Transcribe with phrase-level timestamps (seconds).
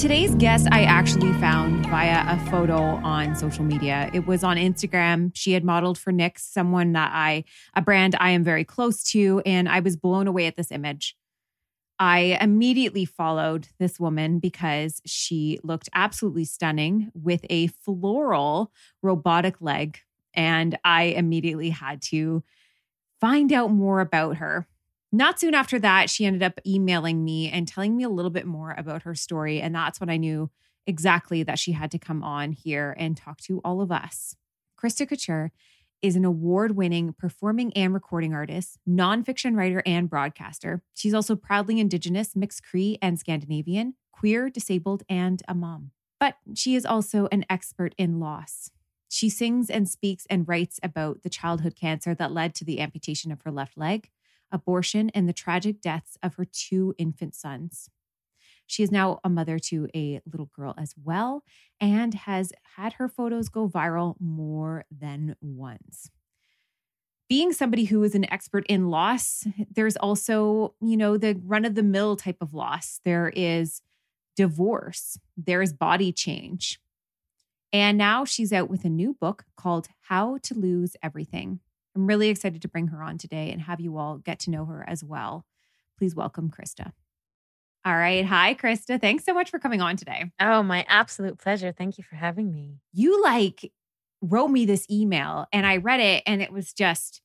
[0.00, 4.08] Today's guest, I actually found via a photo on social media.
[4.14, 5.30] It was on Instagram.
[5.34, 9.42] She had modeled for NYX, someone that I, a brand I am very close to,
[9.44, 11.18] and I was blown away at this image.
[11.98, 19.98] I immediately followed this woman because she looked absolutely stunning with a floral robotic leg.
[20.32, 22.42] And I immediately had to
[23.20, 24.66] find out more about her.
[25.12, 28.46] Not soon after that, she ended up emailing me and telling me a little bit
[28.46, 29.60] more about her story.
[29.60, 30.50] And that's when I knew
[30.86, 34.36] exactly that she had to come on here and talk to all of us.
[34.80, 35.52] Christa Couture
[36.00, 40.82] is an award winning performing and recording artist, nonfiction writer, and broadcaster.
[40.94, 45.90] She's also proudly Indigenous, mixed Cree, and Scandinavian, queer, disabled, and a mom.
[46.18, 48.70] But she is also an expert in loss.
[49.08, 53.32] She sings and speaks and writes about the childhood cancer that led to the amputation
[53.32, 54.08] of her left leg
[54.52, 57.90] abortion, and the tragic deaths of her two infant sons.
[58.66, 61.42] She is now a mother to a little girl as well
[61.80, 66.08] and has had her photos go viral more than once.
[67.28, 69.44] Being somebody who is an expert in loss,
[69.74, 73.00] there's also, you know, the run of the mill type of loss.
[73.04, 73.82] There is
[74.36, 76.78] divorce, there is body change.
[77.72, 81.58] And now she's out with a new book called How to Lose Everything.
[81.94, 84.64] I'm really excited to bring her on today and have you all get to know
[84.66, 85.44] her as well.
[85.98, 86.92] Please welcome Christa.
[87.84, 88.24] All right.
[88.26, 89.00] Hi, Christa.
[89.00, 90.30] Thanks so much for coming on today.
[90.38, 91.72] Oh, my absolute pleasure.
[91.72, 92.80] Thank you for having me.
[92.92, 93.72] You like
[94.20, 97.22] wrote me this email and I read it and it was just,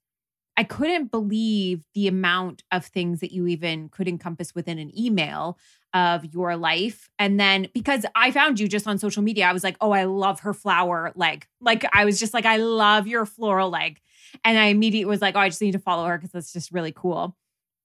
[0.55, 5.57] I couldn't believe the amount of things that you even could encompass within an email
[5.93, 7.09] of your life.
[7.19, 10.05] And then because I found you just on social media, I was like, oh, I
[10.05, 11.47] love her flower leg.
[11.59, 13.99] Like, I was just like, I love your floral leg.
[14.43, 16.71] And I immediately was like, oh, I just need to follow her because that's just
[16.71, 17.35] really cool.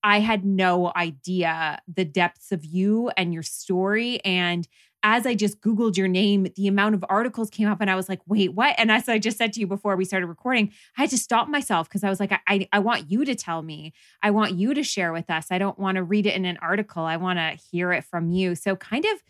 [0.03, 4.25] I had no idea the depths of you and your story.
[4.25, 4.66] And
[5.03, 8.09] as I just Googled your name, the amount of articles came up and I was
[8.09, 8.75] like, wait, what?
[8.78, 11.49] And as I just said to you before we started recording, I had to stop
[11.49, 13.94] myself because I was like, I, I, I, want you to tell me.
[14.22, 15.47] I want you to share with us.
[15.50, 17.05] I don't want to read it in an article.
[17.05, 18.55] I want to hear it from you.
[18.55, 19.22] So kind of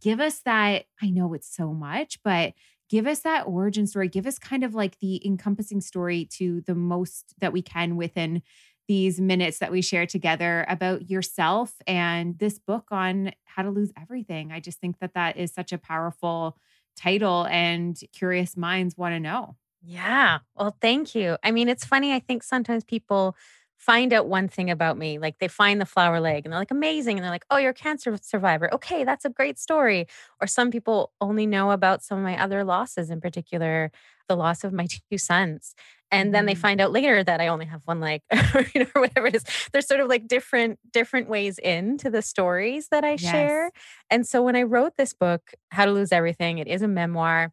[0.00, 0.84] give us that.
[1.02, 2.54] I know it's so much, but
[2.88, 4.08] give us that origin story.
[4.08, 8.42] Give us kind of like the encompassing story to the most that we can within
[8.86, 13.92] these minutes that we share together about yourself and this book on how to lose
[14.00, 14.50] everything.
[14.50, 16.56] I just think that that is such a powerful
[16.96, 19.56] title and curious minds want to know.
[19.82, 20.40] Yeah.
[20.56, 21.36] Well, thank you.
[21.44, 22.12] I mean, it's funny.
[22.12, 23.36] I think sometimes people
[23.78, 25.18] find out one thing about me.
[25.18, 27.16] Like they find the flower leg and they're like, amazing.
[27.16, 28.72] And they're like, oh, you're a cancer survivor.
[28.74, 30.06] Okay, that's a great story.
[30.40, 33.92] Or some people only know about some of my other losses, in particular,
[34.28, 35.74] the loss of my two sons.
[36.10, 36.60] And then they mm-hmm.
[36.60, 38.22] find out later that I only have one leg,
[38.54, 39.44] or, you know, or whatever it is.
[39.72, 43.20] There's sort of like different different ways into the stories that I yes.
[43.20, 43.70] share.
[44.10, 47.52] And so when I wrote this book, How to Lose Everything, it is a memoir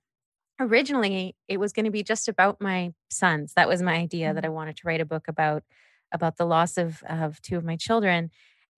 [0.57, 4.45] originally it was going to be just about my sons that was my idea that
[4.45, 4.55] i mm-hmm.
[4.55, 5.63] wanted to write a book about
[6.11, 8.29] about the loss of of two of my children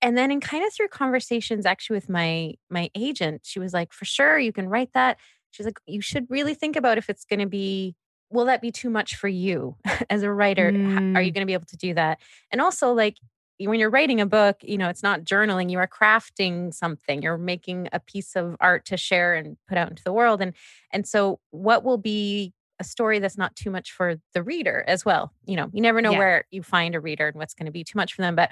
[0.01, 3.93] and then in kind of through conversations actually with my my agent she was like
[3.93, 5.17] for sure you can write that
[5.51, 7.95] she's like you should really think about if it's going to be
[8.29, 9.75] will that be too much for you
[10.09, 11.15] as a writer mm.
[11.15, 11.35] are you mm.
[11.35, 12.19] going to be able to do that
[12.51, 13.17] and also like
[13.65, 17.23] when you're writing a book, you know, it's not journaling, you are crafting something.
[17.23, 20.41] You're making a piece of art to share and put out into the world.
[20.41, 20.53] And
[20.93, 25.03] and so what will be a story that's not too much for the reader as
[25.03, 25.31] well.
[25.45, 26.19] You know, you never know Yeah.
[26.19, 28.35] where you find a reader and what's going to be too much for them.
[28.35, 28.51] But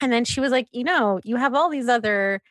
[0.00, 2.42] and then she was like, you know, you have all these other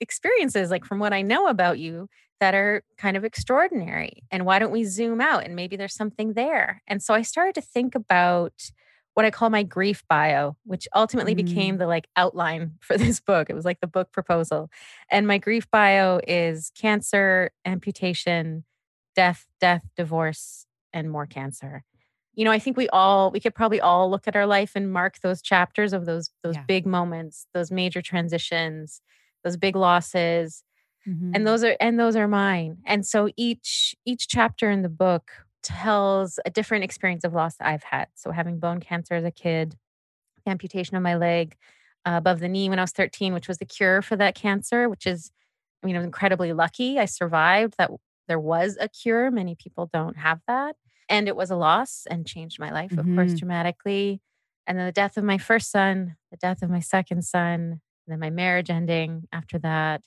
[0.00, 2.08] experiences, like from what I know about you,
[2.40, 4.22] that are kind of extraordinary.
[4.30, 6.82] And why don't we zoom out and maybe there's something there?
[6.86, 8.52] And so I started to think about
[9.14, 11.46] what I call my grief bio, which ultimately mm.
[11.46, 13.48] became the like outline for this book.
[13.48, 14.70] It was like the book proposal.
[15.10, 18.64] And my grief bio is cancer, amputation,
[19.16, 21.84] death, death, divorce, and more cancer.
[22.34, 24.92] You know, I think we all we could probably all look at our life and
[24.92, 26.64] mark those chapters of those those Yeah.
[26.68, 29.00] big moments, those major transitions,
[29.44, 30.62] those big losses,
[31.08, 31.34] Mhm.
[31.34, 32.78] and those are and those are mine.
[32.86, 35.32] And so each each chapter in the book
[35.62, 38.08] tells a different experience of loss that I've had.
[38.14, 39.76] So having bone cancer as a kid,
[40.46, 41.56] amputation of my leg
[42.06, 44.88] uh, above the knee when I was 13, which was the cure for that cancer,
[44.88, 45.30] which is
[45.82, 46.98] I mean, I was incredibly lucky.
[46.98, 47.90] I survived that
[48.28, 49.30] there was a cure.
[49.30, 50.76] Many people don't have that.
[51.08, 53.38] And it was a loss and changed my life, of course, Mhm.
[53.38, 54.20] dramatically.
[54.66, 57.80] And then the death of my first son, the death of my second son, and
[58.08, 60.02] then my marriage ending after that.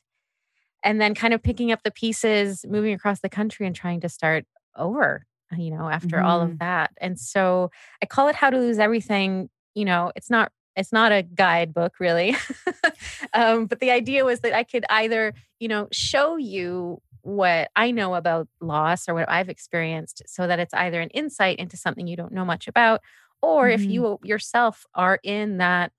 [0.84, 4.10] And then kind of picking up the pieces, moving across the country and trying to
[4.10, 4.46] start
[4.76, 5.26] over,
[5.58, 6.92] you know, after all of that.
[6.98, 7.72] And so
[8.02, 9.50] I call it How to Lose Everything.
[9.76, 12.36] You know, it's not it's not a guidebook really
[13.34, 17.02] um, but the idea was that i could either you know show you
[17.36, 21.58] what i know about loss or what i've experienced so that it's either an insight
[21.60, 23.02] into something you don't know much about
[23.42, 23.90] or if Mhm.
[23.90, 25.92] you yourself are in that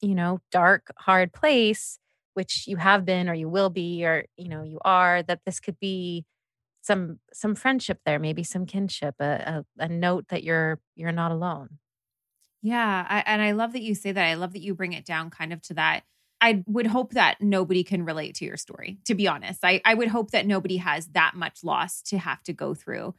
[0.00, 1.98] you know dark hard place
[2.34, 5.60] which you have been or you will be or you know you are that this
[5.60, 6.24] could be
[6.82, 11.32] some some friendship there maybe some kinship a, a, a note that you're you're not
[11.32, 11.78] alone
[12.62, 13.06] Yeah.
[13.08, 14.24] I, and I love that you say that.
[14.24, 16.04] I love that you bring it down kind of to that.
[16.42, 19.60] I would hope that nobody can relate to your story, to be honest.
[19.64, 23.14] I, I would hope that nobody has that much loss to have to go through.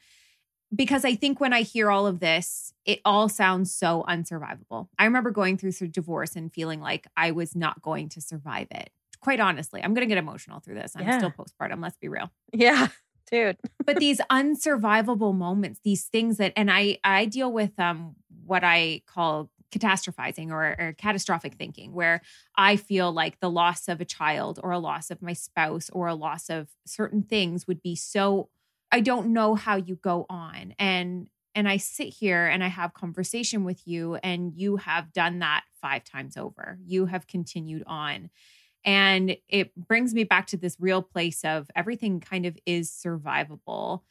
[0.76, 4.90] Because I think when I hear all of this, it all sounds so unsurvivable.
[4.98, 8.68] I remember going through through divorce and feeling like I was not going to survive
[8.72, 8.90] it.
[9.22, 10.94] Quite honestly, I'm going to get emotional through this.
[10.96, 11.18] I'm Yeah.
[11.20, 12.88] still postpartum, let's be real yeah
[13.32, 18.16] dude but these unsurvivable moments these things that and i i deal with um
[18.46, 22.22] what i call catastrophizing or, or catastrophic thinking where
[22.56, 26.08] i feel like the loss of a child or a loss of my spouse or
[26.08, 28.50] a loss of certain things would be so
[28.92, 30.74] i don't know how you go on.
[30.78, 35.40] And and i sit here and i have conversation with you and you have done
[35.40, 36.80] that five times over.
[36.86, 38.30] You have continued on.
[38.86, 44.02] And it brings me back to this real place of everything kind of is survivable,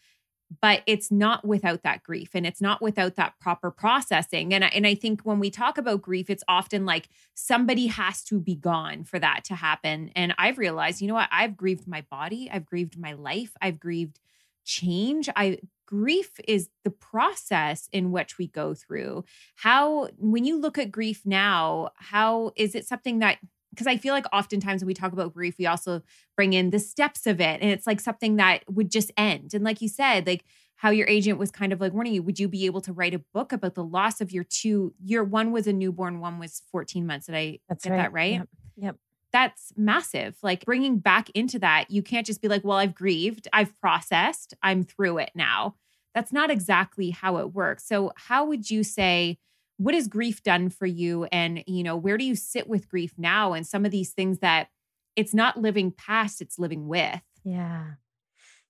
[0.61, 4.53] but it's not without that grief and it's not without that proper processing.
[4.53, 8.23] And I, and I think when we talk about grief, it's often like somebody has
[8.25, 10.11] to be gone for that to happen.
[10.15, 11.29] And I've realized, you know what?
[11.31, 14.19] I've grieved my body, I've grieved my life, I've grieved
[14.65, 15.29] change.
[15.35, 19.25] I grief is the process in which we go through.
[19.57, 23.39] How when you look at grief now, how is it something that
[23.73, 26.03] because I feel like oftentimes when we talk about grief, we also
[26.37, 27.63] bring in the steps of it.
[27.63, 29.55] And it's like something that would just end.
[29.55, 30.45] And like you said, like
[30.77, 33.15] how your agent was kind of like warning you, would you be able to write
[33.15, 36.63] a book about the loss of your two, your one was a newborn, one was
[36.71, 37.27] 14 months.
[37.27, 38.33] Did I That's get that right?
[38.33, 38.49] Yep.
[38.77, 38.97] Yep.
[39.33, 40.37] That's massive.
[40.43, 44.53] Like bringing back into that, you can't just be like, well, I've grieved, I've processed,
[44.63, 45.77] I'm through it now.
[46.15, 47.87] That's not exactly how it works.
[47.87, 49.39] So, how would you say,
[49.79, 53.15] what has grief done for you and you know where do you sit with grief
[53.19, 54.69] now and some of these things that
[55.17, 57.95] it's not living past it's living with Yeah.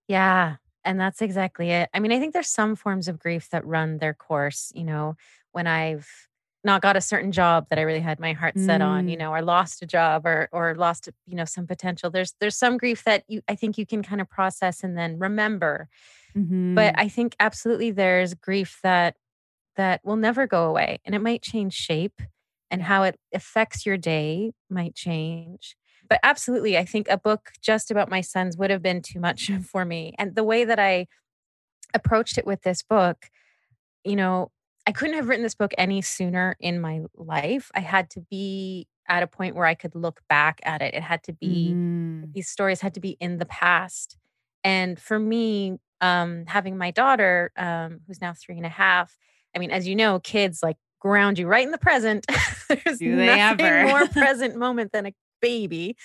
[0.08, 0.56] Yeah.
[0.84, 1.88] And that's exactly it.
[1.94, 5.14] I mean, I think there's some forms of grief that run their course, you know,
[5.52, 6.08] when I've
[6.64, 9.18] not got a certain job that I really had my heart set on, you Mm.
[9.18, 12.10] know, or lost a job or or lost, you know, some potential.
[12.10, 15.18] There's there's some grief that you I think you can kind of process and then
[15.18, 15.88] remember.
[16.36, 16.74] Mm.
[16.74, 19.16] But I think absolutely there's grief that
[19.76, 22.20] that will never go away and it might change shape
[22.70, 25.76] and how it affects your day might change.
[26.08, 29.50] But absolutely, I think a book just about my sons would have been too much
[29.70, 30.14] for me.
[30.18, 31.06] And the way that I
[31.94, 33.26] approached it with this book,
[34.04, 34.50] you know,
[34.86, 37.70] I couldn't have written this book any sooner in my life.
[37.74, 40.94] I had to be at a point where I could look back at it.
[40.94, 42.32] It had to be Mm.
[42.34, 44.16] these stories had to be in the past.
[44.64, 49.16] And for me, um, having my daughter, um, who's now three and a half,
[49.54, 52.26] I mean, as you know, kids like ground you right in the present.
[52.68, 53.82] There's Do they nothing ever?
[53.82, 55.96] more present moment than a baby.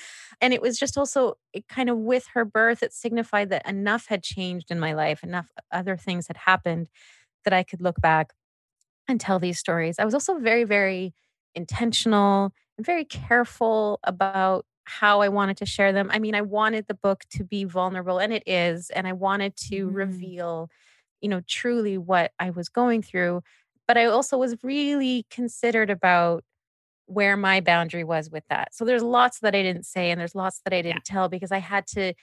[0.42, 4.08] And it was just also it kind of with her birth, it signified that enough
[4.08, 6.89] had changed in my life, enough other things had happened
[7.46, 8.34] that I could look back
[9.08, 10.00] and tell these stories.
[10.00, 11.13] I was also very, very
[11.56, 16.10] intentional and very careful about how I wanted to share them.
[16.12, 18.89] I mean, I wanted the book to be vulnerable, and it is.
[18.92, 19.94] And I wanted to Mhm.
[19.94, 20.70] reveal,
[21.21, 23.41] you know, truly what I was going through.
[23.88, 26.43] But I also was really considered about
[27.05, 28.74] where my boundary was with that.
[28.74, 31.51] So there's lots that I didn't say, and there's lots that I didn't tell because
[31.53, 32.13] I had to,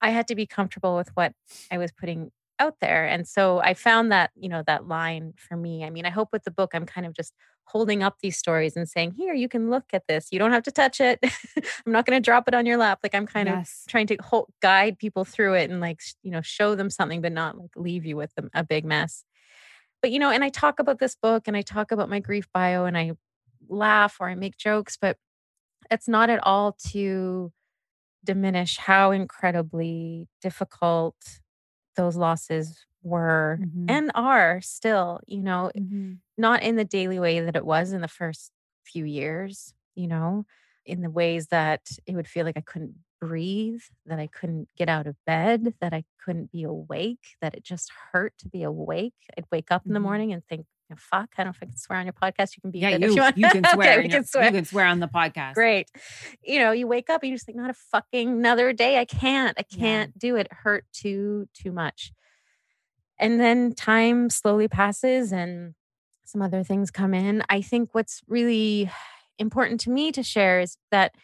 [0.00, 1.32] I had to be comfortable with what
[1.70, 3.06] I was putting out there.
[3.06, 5.84] And so I found that, you know, that line for me.
[5.84, 7.34] I mean, I hope with the book, I'm kind of just
[7.70, 10.28] holding up these stories and saying, here, you can look at this.
[10.30, 11.18] You don't have to touch it.
[11.86, 13.00] I'm not going to drop it on your lap.
[13.02, 16.40] Like I'm kind of trying to hold, guide people through it and like, you know,
[16.42, 19.24] show them something, but not like leave you with a big mess.
[20.02, 22.48] But, you know, and I talk about this book and I talk about my grief
[22.52, 23.12] bio and I
[23.68, 25.16] laugh or I make jokes, but
[25.90, 27.52] it's not at all to
[28.24, 31.16] diminish how incredibly difficult
[31.96, 33.90] those losses were Mhm.
[33.90, 36.18] and are still, you know, Mhm.
[36.36, 38.52] not in the daily way that it was in the first
[38.84, 40.44] few years, you know,
[40.84, 44.88] in the ways that it would feel like I couldn't breathe, that I couldn't get
[44.88, 49.14] out of bed, that I couldn't be awake, that it just hurt to be awake.
[49.36, 50.04] I'd wake up in the Mhm.
[50.04, 52.56] morning and think, "Oh, fuck, I don't know if I can swear on your podcast.
[52.56, 53.92] You can be Yeah, you, you you can swear.
[53.92, 54.44] okay, we can swear.
[54.46, 55.52] You can swear on the podcast.
[55.54, 55.90] Great.
[56.42, 58.98] You know, you wake up and you just think, not a fucking another day.
[58.98, 59.54] I can't.
[59.58, 60.46] I can't do it.
[60.46, 62.12] It hurt too, too much.
[63.20, 65.74] And then time slowly passes and
[66.24, 67.44] some other things come in.
[67.50, 68.90] I think what's really
[69.38, 71.14] important to me to share is that,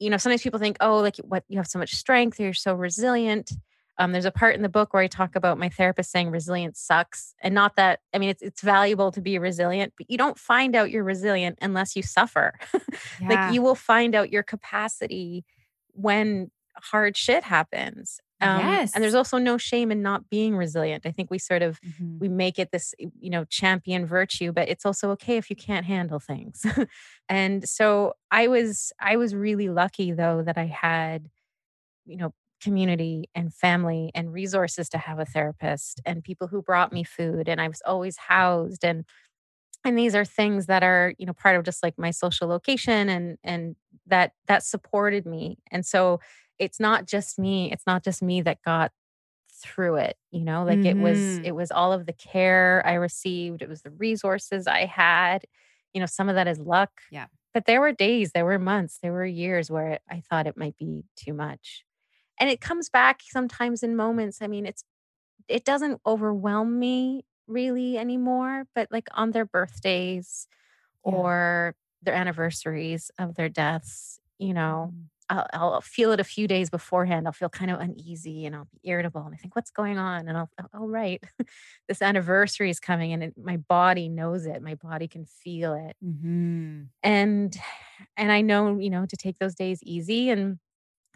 [0.00, 2.74] you know, sometimes people think, oh, like what you have so much strength, you're so
[2.74, 3.52] resilient.
[3.98, 6.80] Um, there's a part in the book where I talk about my therapist saying resilience
[6.80, 7.34] sucks.
[7.40, 10.76] And not that, I mean, it's it's valuable to be resilient, but you don't find
[10.76, 12.54] out you're resilient unless you suffer.
[13.20, 13.28] Yeah.
[13.28, 15.44] like you will find out your capacity
[15.92, 18.20] when hard shit happens.
[18.40, 18.94] Um, Yes.
[18.94, 21.06] And there's also no shame in not being resilient.
[21.06, 22.20] I think we sort of Mhm.
[22.20, 25.86] we make it this you know champion virtue but it's also okay if you can't
[25.86, 26.66] handle things
[27.28, 31.28] and so i was i was really lucky though that i had
[32.06, 36.92] you know community and family and resources to have a therapist and people who brought
[36.92, 39.04] me food and i was always housed and
[39.84, 43.08] and these are things that are you know part of just like my social location
[43.08, 43.76] and and
[44.06, 46.20] that that supported me and so
[46.58, 48.92] it's not just me it's not just me that got
[49.52, 51.44] through it you know like it was Mhm.
[51.44, 55.44] it was all of the care i received it was the resources i had
[55.94, 57.26] you know some of that is luck Yeah.
[57.54, 60.76] but there were days there were months there were years where i thought it might
[60.76, 61.84] be too much
[62.40, 64.84] and it comes back sometimes in moments i mean it's
[65.48, 70.46] it doesn't overwhelm me really anymore but like on their birthdays
[71.04, 71.12] Yeah.
[71.14, 75.08] or their anniversaries of their deaths you know Mhm.
[75.30, 77.26] I'll, I'll feel it a few days beforehand.
[77.26, 79.22] I'll feel kind of uneasy and I'll be irritable.
[79.22, 80.28] And I think, what's going on?
[80.28, 81.22] And I'll, oh, right,
[81.88, 84.62] this anniversary is coming and it, my body knows it.
[84.62, 85.96] My body can feel it.
[86.04, 86.88] Mhm.
[87.02, 87.56] And,
[88.16, 90.30] and I know, you know, to take those days easy.
[90.30, 90.58] And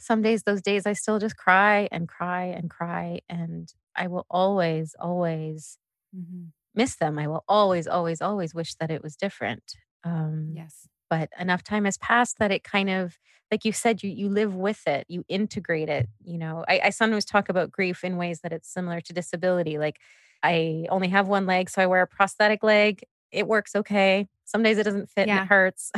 [0.00, 3.21] some days, those days, I still just cry and cry and cry.
[3.28, 5.78] And I will always, always
[6.16, 6.52] Mhm.
[6.75, 7.19] miss them.
[7.19, 9.75] I will always, always, always wish that it was different.
[10.04, 10.88] Um, Yes.
[11.12, 13.19] But enough time has passed that it kind of
[13.50, 16.64] like you said you you live with it you integrate it you know?
[16.66, 19.99] I, I sometimes talk about grief in ways that it's similar to disability like
[20.42, 23.02] i only have one leg so i wear a prosthetic leg.
[23.31, 24.26] It works okay.
[24.45, 25.90] Some days it doesn't fit and it hurts.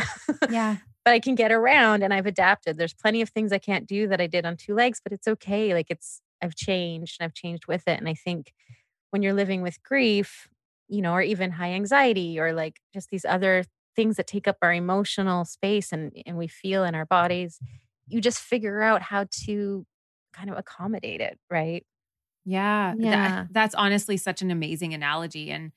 [0.50, 0.78] Yeah.
[1.04, 2.76] but i can get around and i've adapted.
[2.76, 5.28] There's plenty of things i can't do that i did on two legs but it's
[5.28, 8.52] okay like it's i've changed and i've changed with it and i think
[9.11, 10.49] when you're living with grief
[10.88, 13.64] you know or even high anxiety or like just these other
[13.96, 17.58] things that take up our emotional space and and we feel in our bodies
[18.06, 19.86] you just figure out how to
[20.32, 21.84] kind of accommodate it right
[22.44, 22.94] Yeah.
[22.96, 23.46] that- Yeah.
[23.50, 25.72] that's honestly such an amazing analogy and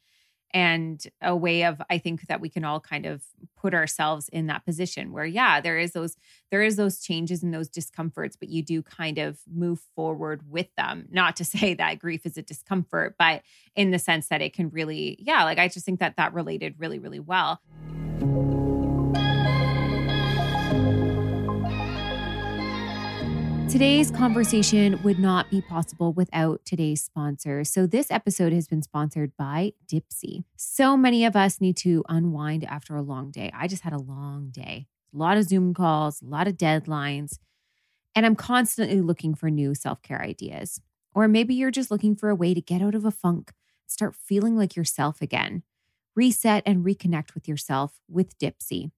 [0.54, 3.24] and a way of I think that we can all kind of
[3.56, 6.18] put ourselves in that position where yeah, there is those
[6.51, 10.74] there is those changes and those discomforts, but you do kind of move forward with
[10.75, 11.08] them.
[11.12, 13.42] Not to say that grief is a discomfort, but
[13.75, 16.75] in the sense that it can really yeah, like I just think that that related
[16.77, 17.62] really really well.
[23.69, 27.65] Today's conversation would not be possible without today's sponsor.
[27.65, 30.45] So, this episode has been sponsored by Dipsea.
[30.55, 33.51] So many of us need to unwind after a long day.
[33.53, 37.39] I just had a long day, a lot of Zoom calls, a lot of deadlines,
[38.15, 40.79] and I'm constantly looking for new self care ideas.
[41.13, 43.51] Or maybe you're just looking for a way to get out of a funk,
[43.86, 45.63] start feeling like yourself again,
[46.15, 48.91] reset and reconnect with yourself with Dipsea.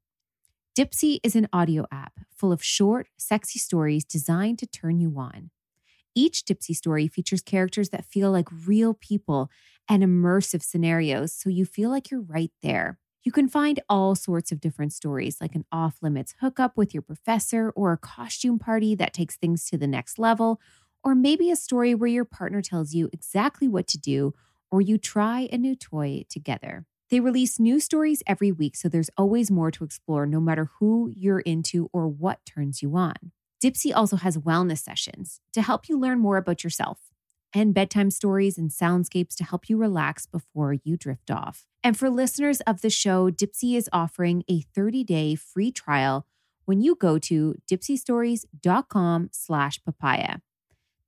[0.80, 5.50] Dipsea is an audio app full of short, sexy stories designed to turn you on.
[6.16, 9.50] Each Dipsea story features characters that feel like real people
[9.90, 12.98] and immersive scenarios, so you feel like you're right there.
[13.26, 17.04] You can find all sorts of different stories, like an off limits hookup with your
[17.04, 20.62] professor, or a costume party that takes things to the next level,
[21.04, 24.34] or maybe a story where your partner tells you exactly what to do,
[24.72, 26.86] or you try a new toy together.
[27.10, 31.12] They release new stories every week, so there's always more to explore no matter who
[31.16, 33.32] you're into or what turns you on.
[33.64, 37.10] Dipsea also has wellness sessions to help you learn more about yourself
[37.54, 41.66] and bedtime stories and soundscapes to help you relax before you drift off.
[41.84, 46.26] And for listeners of the show, Dipsea is offering a 30-day free trial
[46.66, 50.38] when you go to dipseastories.com slash papaya.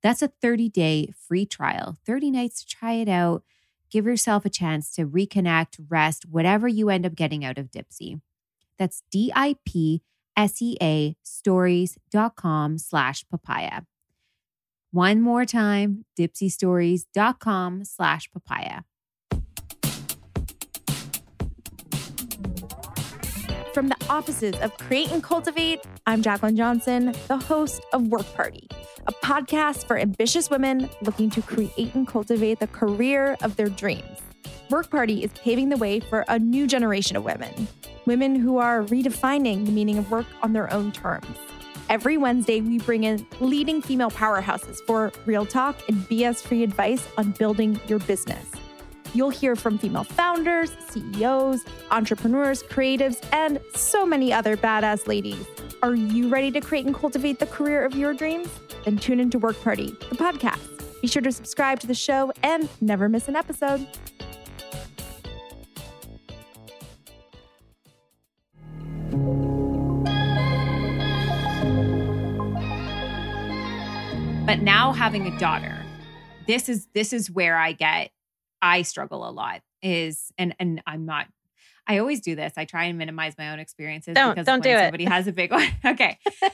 [0.02, 3.44] That's a 30-day free trial, 30 nights to try it out.
[3.92, 8.22] Give yourself a chance to reconnect, rest, whatever you end up getting out of Dipsea.
[8.78, 10.06] That's D-I-P-S-E-A
[11.22, 13.82] stories.com slash papaya.
[14.92, 18.80] One more time, dipseastories.com slash papaya.
[23.72, 28.68] From the offices of Create and Cultivate, I'm Jacqueline Johnson, the host of Work Party,
[29.06, 34.18] a podcast for ambitious women looking to create and cultivate the career of their dreams.
[34.68, 37.66] Work Party is paving the way for a new generation of women,
[38.04, 41.38] women who are redefining the meaning of work on their own terms.
[41.88, 47.08] Every Wednesday, we bring in leading female powerhouses for real talk and BS free advice
[47.16, 48.46] on building your business.
[49.14, 55.44] You'll hear from female founders, CEOs, entrepreneurs, creatives, and so many other badass ladies.
[55.82, 58.48] Are you ready to create and cultivate the career of your dreams?
[58.84, 61.00] Then tune into Work Party, the podcast.
[61.02, 63.86] Be sure to subscribe to the show and never miss an episode.
[74.46, 75.84] But now having a daughter,
[76.46, 78.10] this is this is where I get
[78.62, 81.26] I struggle a lot is and and I'm not
[81.84, 82.52] I always do this.
[82.56, 84.84] I try and minimize my own experiences Don't- because don't do it.
[84.84, 85.68] somebody has a big one.
[85.84, 86.18] okay.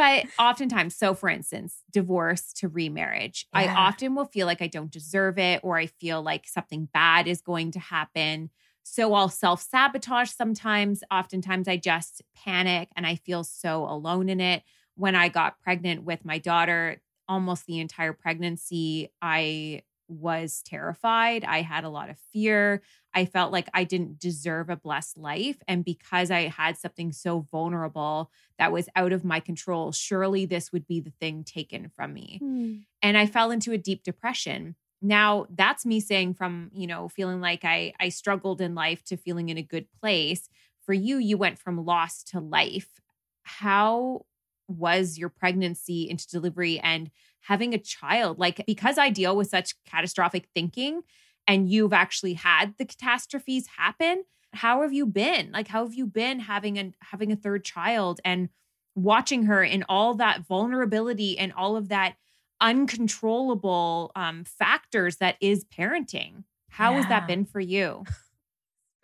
[0.00, 4.90] But oftentimes, so for instance, divorce to remarriage, I often will feel like I don't
[4.90, 8.48] deserve it or I feel like something bad is going to happen.
[8.82, 11.04] So I'll self sabotage sometimes.
[11.10, 14.62] Oftentimes, I just panic and I feel so alone in it.
[14.94, 21.44] When I got pregnant with my daughter, almost the entire pregnancy, I was terrified.
[21.44, 22.82] I had a lot of fear.
[23.14, 25.56] I felt like I didn't deserve a blessed life.
[25.68, 30.72] And because I had something so vulnerable that was out of my control, surely this
[30.72, 32.38] would be the thing taken from me.
[32.42, 32.74] Hmm.
[33.02, 34.76] And I fell into a deep depression.
[35.02, 39.16] Now, that's me saying from, you know, feeling like I I struggled in life to
[39.16, 40.48] feeling in a good place.
[40.84, 43.00] For you, you went from loss to life.
[43.42, 44.26] How
[44.68, 48.38] was your pregnancy into delivery and having a child?
[48.38, 51.02] Like, because I deal with such catastrophic thinking
[51.46, 55.50] and you've actually had the catastrophes happen, how have you been?
[55.52, 58.48] Like, how have you been having a having a third child and
[58.94, 62.16] watching her in all that vulnerability and all of that
[62.60, 66.44] uncontrollable um, factors that is parenting?
[66.68, 68.04] How has that been for you?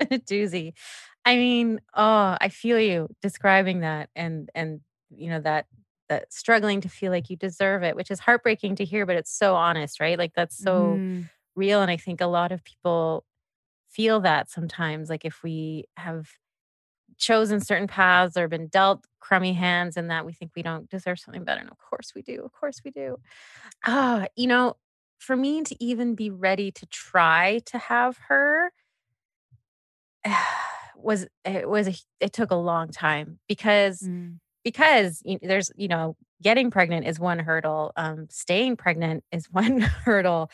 [0.01, 0.73] a doozy.
[1.25, 5.67] I mean, oh, I feel you describing that and and you know that
[6.09, 9.33] that struggling to feel like you deserve it, which is heartbreaking to hear, but it's
[9.33, 10.19] so honest, right?
[10.19, 13.25] Like that's so Mm, real and I think a lot of people
[13.91, 16.29] feel that sometimes like if we have
[17.19, 21.19] chosen certain paths or been dealt crummy hands and that we think we don't deserve
[21.19, 23.17] something better and of course we do of course we do.
[23.87, 24.77] Ah you know
[25.19, 28.71] for me to even be ready to try to have her
[30.97, 36.17] was it was a, it took a long time because mm, because there's you know
[36.43, 40.51] getting pregnant is one hurdle um staying pregnant is one hurdle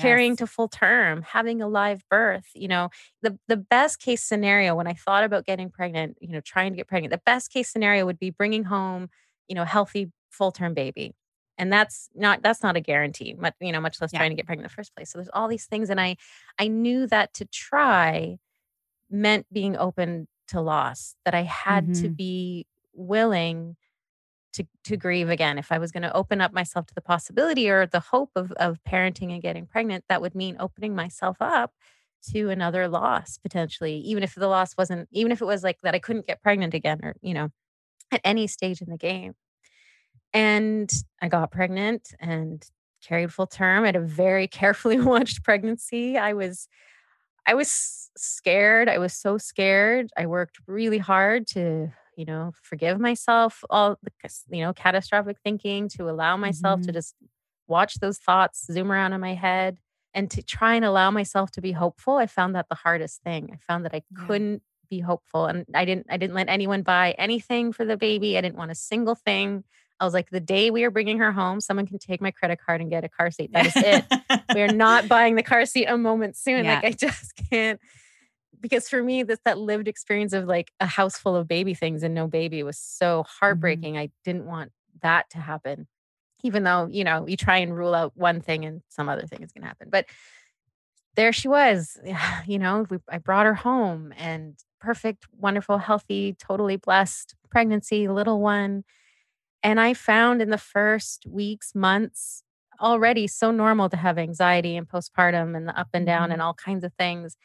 [0.00, 2.90] carrying to full term having a live birth you know
[3.22, 6.76] the the best case scenario when i thought about getting pregnant you know trying to
[6.76, 9.08] get pregnant the best case scenario would be bringing home
[9.48, 11.14] you know healthy full term baby
[11.58, 14.18] and that's not that's not a guarantee much you know much less Yeah.
[14.18, 16.16] trying to get pregnant in the first place so there's all these things and i
[16.58, 18.38] i knew that to try
[19.10, 22.16] meant being open to loss that i had to Mhm.
[22.16, 23.76] be willing
[24.54, 25.58] to to grieve again.
[25.58, 28.52] If i was going to open up myself to the possibility or the hope of
[28.52, 31.72] of parenting and getting pregnant that would mean opening myself up
[32.30, 35.94] to another loss potentially even if the loss wasn't even if it was like that
[35.94, 37.50] i couldn't get pregnant again or you know
[38.12, 39.34] at any stage in the game.
[40.32, 42.64] And i got pregnant and
[43.02, 46.16] carried full term had a very carefully watched pregnancy.
[46.16, 46.68] I was
[47.46, 48.88] i was scared.
[48.88, 50.10] I was so scared.
[50.16, 54.10] I worked really hard to you know forgive myself all the
[54.50, 56.94] you know catastrophic thinking to allow myself to Mhm.
[56.94, 57.14] just
[57.68, 59.78] watch those thoughts zoom around in my head
[60.14, 63.50] and to try and allow myself to be hopeful i found that the hardest thing
[63.52, 64.26] i found that i Yeah.
[64.26, 65.46] couldn't be hopeful.
[65.46, 68.36] And I didn't I didn't let anyone buy anything for the baby.
[68.36, 69.64] I didn't want a single thing.
[69.98, 72.58] I was like, the day we are bringing her home, someone can take my credit
[72.60, 73.52] card and get a car seat.
[73.54, 74.04] That is it.
[74.54, 76.66] we are not buying the car seat a moment soon.
[76.66, 76.74] Yeah.
[76.74, 77.80] Like I just can't
[78.60, 82.02] because for me, this that lived experience of like a house full of baby things
[82.02, 83.30] and no baby was so mm-hmm.
[83.40, 83.98] heartbreaking.
[83.98, 85.88] I didn't want that to happen.
[86.44, 89.42] Even though, you know, you try and rule out one thing and some other thing
[89.42, 89.88] is gonna happen.
[89.90, 90.06] But
[91.14, 91.98] there she was.
[92.46, 98.40] You know, we, I brought her home and perfect, wonderful, healthy, totally blessed pregnancy, little
[98.40, 98.82] one.
[99.62, 102.42] And I found in the first weeks, months,
[102.80, 106.42] already so normal to have anxiety and postpartum and the up and down and mm-hmm.
[106.42, 107.36] all kinds of things.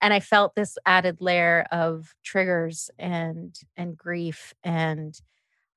[0.00, 5.18] And I felt this added layer of triggers and and grief and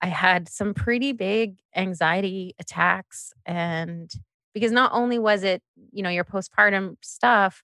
[0.01, 4.12] I had some pretty big anxiety attacks and
[4.53, 7.63] because not only was it, you know, your postpartum stuff,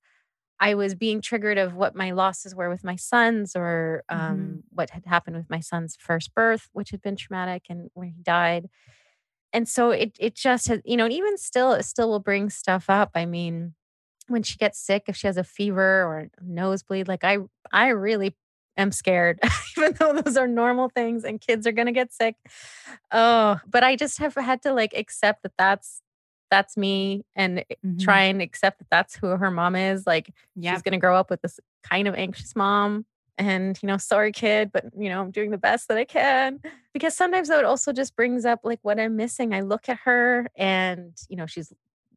[0.59, 4.63] I was being triggered of what my losses were with my sons or um, Mhm.
[4.71, 8.21] what had happened with my son's first birth, which had been traumatic and where he
[8.23, 8.69] died.
[9.53, 12.49] And so it it just has, you know, and even still, it still will bring
[12.49, 13.11] stuff up.
[13.15, 13.75] I mean,
[14.27, 17.39] when she gets sick, if she has a fever or a nosebleed, like I
[17.71, 18.35] I really
[18.77, 19.39] am scared,
[19.77, 22.35] even though those are normal things and kids are gonna get sick.
[23.11, 26.01] Oh, but I just have had to like accept that that's
[26.51, 27.99] that's me and Mhm.
[28.03, 30.05] try and accept that that's who her mom is.
[30.05, 30.73] Like Yeah.
[30.73, 33.05] she's going to grow up with this kind of anxious mom
[33.39, 36.59] and you know sorry kid but you know i'm doing the best that i can
[36.93, 40.47] because sometimes it also just brings up like what i'm missing i look at her
[40.55, 41.73] and you know she's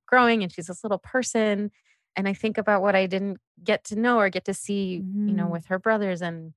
[0.06, 1.70] growing and she's this little person
[2.16, 5.34] and i think about what i didn't get to know or get to see you
[5.34, 5.50] know Mhm.
[5.50, 6.54] with her brothers and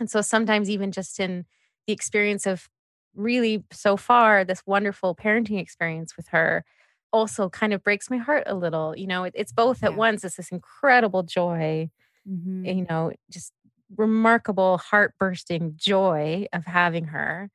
[0.00, 1.46] and so sometimes even just in
[1.86, 2.68] the experience of
[3.14, 6.64] really so far this wonderful parenting experience with her
[7.12, 9.96] also kind of breaks my heart a little you know it, it's both at Yeah.
[9.96, 11.88] once it's this incredible joy
[12.24, 12.76] Mhm.
[12.76, 13.52] you know, just
[13.96, 17.50] remarkable heart bursting joy of having her.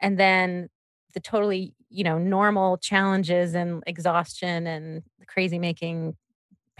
[0.00, 0.68] And then
[1.14, 6.16] the totally, you know, normal challenges and exhaustion and crazy making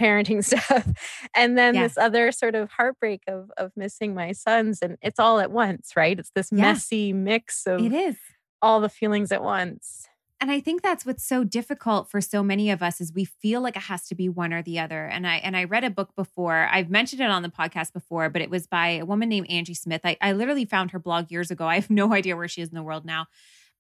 [0.01, 0.89] parenting stuff.
[1.35, 1.83] And then Yeah.
[1.85, 4.81] this other sort of heartbreak of of missing my sons.
[4.83, 6.19] And it's all at once, right?
[6.19, 6.63] It's this Yeah.
[6.63, 8.17] messy mix of It is.
[8.63, 10.07] all the feelings at once.
[10.43, 13.61] and i think that's what's so difficult for so many of us is we feel
[13.61, 15.91] like it has to be one or the other and i and i read a
[15.91, 19.29] book before i've mentioned it on the podcast before but it was by a woman
[19.29, 22.37] named angie smith i, I literally found her blog years ago i have no idea
[22.39, 23.27] where she is in the world now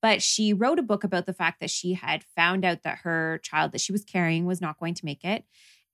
[0.02, 3.40] but she wrote a book about the fact that she had found out that her
[3.42, 5.44] child that she was carrying was not going to make it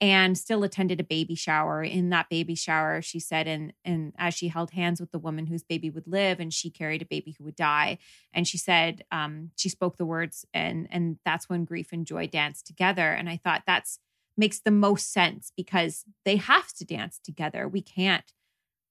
[0.01, 1.83] and still attended a baby shower.
[1.83, 5.47] In that baby shower she said and and as she held hands with the woman
[5.47, 7.99] whose baby would live and she carried a baby who would die
[8.33, 12.27] and she said um, she spoke the words and and that's when grief and joy
[12.27, 13.11] danced together.
[13.13, 13.99] And i thought that's
[14.37, 17.67] makes the most sense because they have to dance together.
[17.67, 18.33] We can't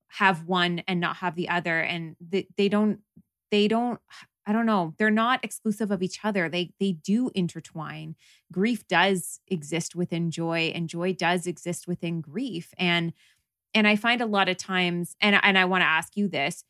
[0.08, 3.00] have one and not have the other and they, they don't
[3.52, 4.00] they don't
[4.46, 8.16] i don't know they're not exclusive of each other they they do intertwine.
[8.52, 13.14] Grief does exist within joy and joy does exist within grief and
[13.74, 16.64] and i find a lot of times and and i want to ask you this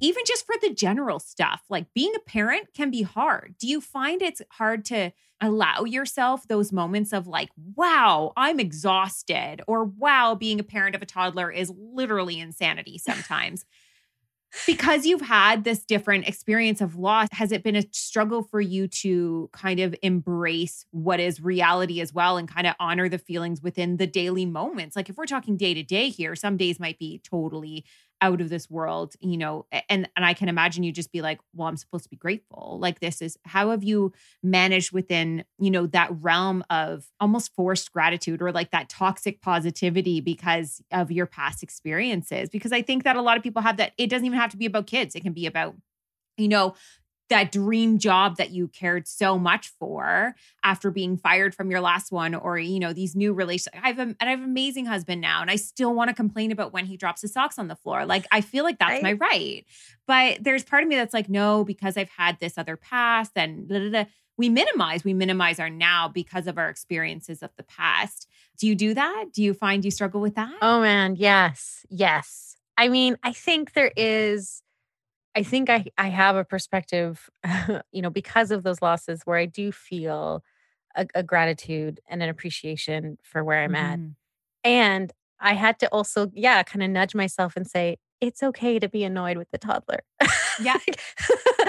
[0.00, 3.56] even just for the general stuff like being a parent can be hard.
[3.58, 5.10] Do you find it's hard to
[5.40, 11.02] allow yourself those moments of like wow i'm exhausted or wow being a parent of
[11.02, 13.64] a toddler is literally insanity sometimes
[14.66, 18.88] because you've had this different experience of loss has it been a struggle for you
[18.88, 23.62] to kind of embrace what is reality as well and kind of honor the feelings
[23.62, 24.96] within the daily moments?
[24.96, 27.84] Like if we're talking day to day here some days might be totally
[28.20, 31.38] out of this world you know and and i can imagine you just be like
[31.54, 32.78] well i'm supposed to be grateful.
[32.80, 37.92] Like this is how have you managed within you know that realm of almost forced
[37.92, 42.48] gratitude or like that toxic positivity because of your past experiences?
[42.48, 44.56] Because i think that a lot of people have that it doesn't even have to
[44.56, 45.74] be about kids it can be about
[46.36, 46.74] you know
[47.28, 52.12] that dream job that you cared so much for after being fired from your last
[52.12, 54.86] one or you know these new relationships i have a, and i have an amazing
[54.86, 57.68] husband now and i still want to complain about when he drops his socks on
[57.68, 59.64] the floor like i feel like that's my right
[60.06, 63.68] but there's part of me that's like no because i've had this other past and
[63.68, 64.04] da, da, da.
[64.36, 68.74] we minimize we minimize our now because of our experiences of the past do you
[68.74, 71.86] do that do you find you struggle with that Oh man, yes.
[71.88, 72.56] Yes.
[72.76, 74.62] I mean, I think there is
[75.34, 77.28] I think I I have a perspective,
[77.92, 80.42] you know, because of those losses where I do feel
[80.96, 83.98] a, a gratitude and an appreciation for where I'm at.
[83.98, 84.14] Mhm.
[84.64, 88.88] And I had to also, yeah, kind of nudge myself and say, it's okay to
[88.88, 90.00] be annoyed with the toddler.
[90.60, 90.72] Yeah.
[90.74, 91.00] like,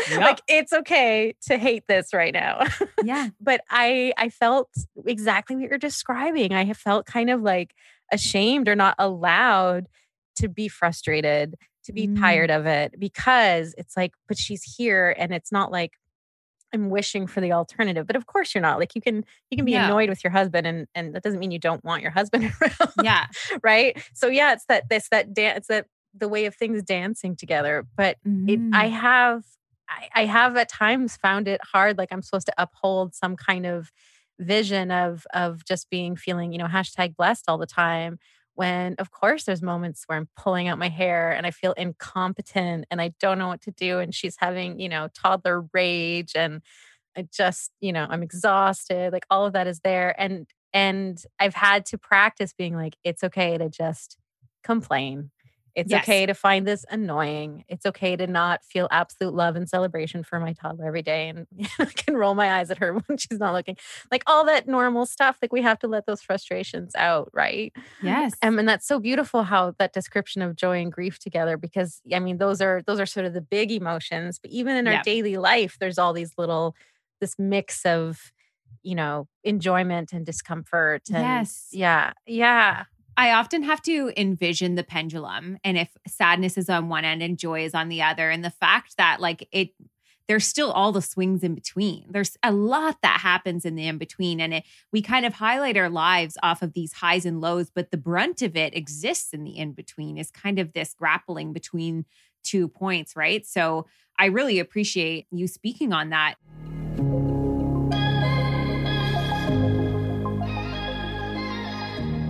[0.10, 0.22] Yep.
[0.22, 2.64] like, it's okay to hate this right now.
[3.04, 4.70] yeah but I I felt
[5.06, 6.54] exactly what you're describing.
[6.54, 7.76] I have felt kind of like
[8.12, 9.88] ashamed or not allowed
[10.38, 11.54] to be frustrated,
[11.90, 12.20] to be Mm.
[12.20, 15.94] tired of it because it's like, but she's here and it's not like
[16.72, 18.06] I'm wishing for the alternative.
[18.06, 18.78] But of course you're not.
[18.80, 19.86] Like you can you can be No.
[19.86, 22.92] annoyed with your husband and and that doesn't mean you don't want your husband around.
[23.04, 23.26] Yeah.
[23.64, 24.02] right?
[24.14, 27.86] So yeah, it's that this that dance it's that the way of things dancing together.
[27.98, 28.70] But it Mhm.
[28.74, 29.44] I have
[29.90, 33.66] I, I have at times found it hard like i'm supposed to uphold some kind
[33.66, 33.92] of
[34.40, 38.20] vision of of just being feeling you know hashtag blessed all the time
[38.60, 42.84] when of course there's moments where i'm pulling out my hair and i feel incompetent
[42.92, 46.62] and i don't know what to do and she's having you know toddler rage and
[47.16, 51.54] i just you know i'm exhausted like all of that is there and and i've
[51.54, 54.18] had to practice being like it's okay to just
[54.62, 55.32] complain
[55.76, 56.06] it's Yes.
[56.06, 57.64] okay to find this annoying.
[57.68, 61.48] It's okay to not feel absolute love and celebration for my toddler every day and
[61.80, 63.78] I can roll my eyes at her when she's not looking.
[64.12, 65.38] Like all that normal stuff.
[65.42, 67.74] Like we have to let those frustrations out, right?
[68.00, 68.42] Yes.
[68.42, 72.20] Um, and that's so beautiful how that description of joy and grief together because I
[72.20, 74.98] mean those are those are sort of the big emotions, but even in our Yep.
[74.98, 76.76] daily life there's all these little
[77.22, 78.32] this mix of
[78.84, 81.72] you know enjoyment and discomfort and Yes.
[81.72, 82.86] yeah yeah
[83.20, 87.38] I often have to envision the pendulum and if sadness is on one end and
[87.38, 88.30] joy is on the other.
[88.30, 89.72] And the fact that, like, it,
[90.30, 92.06] there's still all the swings in between.
[92.10, 94.40] There's a lot that happens in the in between.
[94.40, 97.92] And it, we kind of highlight our lives off of these highs and lows, but
[97.92, 102.06] the brunt of it exists in the in between, is kind of this grappling between
[102.46, 103.46] two points, right?
[103.46, 103.86] So
[104.18, 106.36] I really appreciate you speaking on that.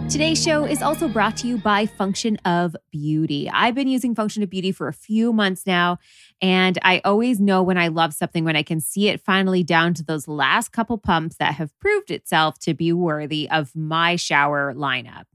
[0.10, 3.48] Today's show is also brought to you by Function of Beauty.
[3.48, 6.00] I've been using Function of Beauty for a few months now,
[6.41, 9.93] and I always know when I love something when I can see it finally down
[9.93, 14.74] to those last couple pumps that have proved itself to be worthy of my shower
[14.74, 15.26] lineup.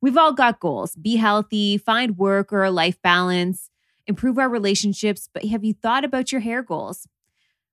[0.00, 3.68] We've all got goals be healthy, find work or a life balance,
[4.06, 7.06] improve our relationships, but have you thought about your hair goals?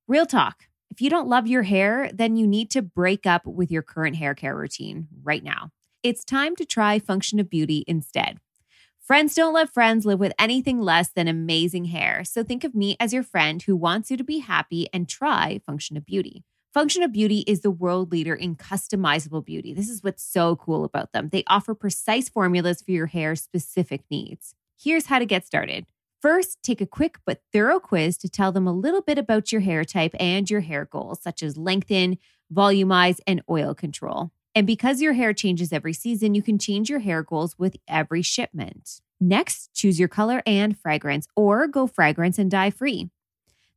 [0.06, 0.66] Real talk.
[0.92, 4.18] If you don't love your hair, then you need to break up with your current
[4.18, 5.72] hair care routine right now.
[6.06, 8.40] It's time to try Function of Beauty instead.
[9.02, 12.24] Friends don't let friends live with anything less than amazing hair.
[12.24, 15.62] So think of me as your friend who wants you to be happy and try
[15.66, 16.44] Function of Beauty.
[16.72, 19.74] Function of Beauty is the world leader in customizable beauty.
[19.74, 21.30] This is what's so cool about them.
[21.30, 24.54] They offer precise formulas for your hair's specific needs.
[24.80, 25.88] Here's how to get started.
[26.22, 29.62] First, take a quick but thorough quiz to tell them a little bit about your
[29.62, 32.20] hair type and your hair goals, such as lengthen,
[32.54, 34.30] volumize, and oil control.
[34.56, 38.22] And because your hair changes every season, you can change your hair goals with every
[38.22, 39.02] shipment.
[39.20, 43.10] Next, choose your color and fragrance, or go fragrance and dye free.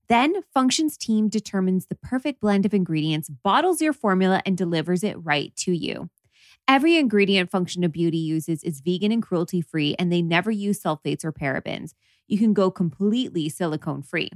[0.08, 5.16] Then, Functions team determines the perfect blend of ingredients, bottles your formula, and delivers it
[5.22, 6.08] right to you.
[6.66, 10.82] Every ingredient Function of Beauty uses is vegan and cruelty free, and they never use
[10.82, 11.92] sulfates or parabens.
[12.26, 14.30] You can go completely silicone free.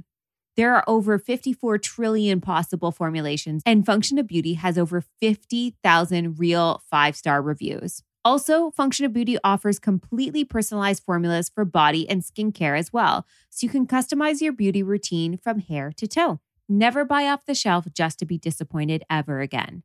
[0.55, 6.81] There are over 54 trillion possible formulations, and Function of Beauty has over 50,000 real
[6.89, 8.03] five star reviews.
[8.25, 13.65] Also, Function of Beauty offers completely personalized formulas for body and skincare as well, so
[13.65, 16.39] you can customize your beauty routine from hair to toe.
[16.69, 19.83] Never buy off the shelf just to be disappointed ever again.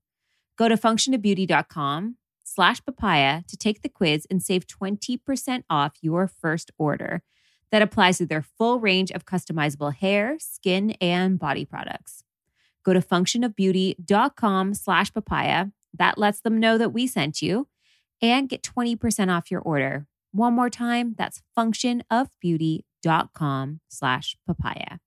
[0.57, 6.71] Go to functionofbeauty.com slash papaya to take the quiz and save 20% off your first
[6.79, 7.23] order.
[7.71, 12.25] That applies to their full range of customizable hair, skin, and body products.
[12.85, 15.67] Go to functionofbeauty.com slash papaya.
[15.97, 17.69] That lets them know that we sent you
[18.23, 20.07] and get 20% off your order.
[20.33, 24.99] One more time, that's functionofbeauty.com slash papaya.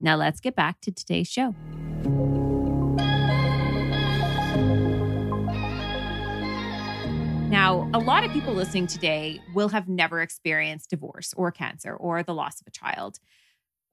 [0.00, 1.54] Now let's get back to today's show.
[7.48, 12.24] Now, a lot of people listening today will have never experienced divorce or cancer or
[12.24, 13.20] the loss of a child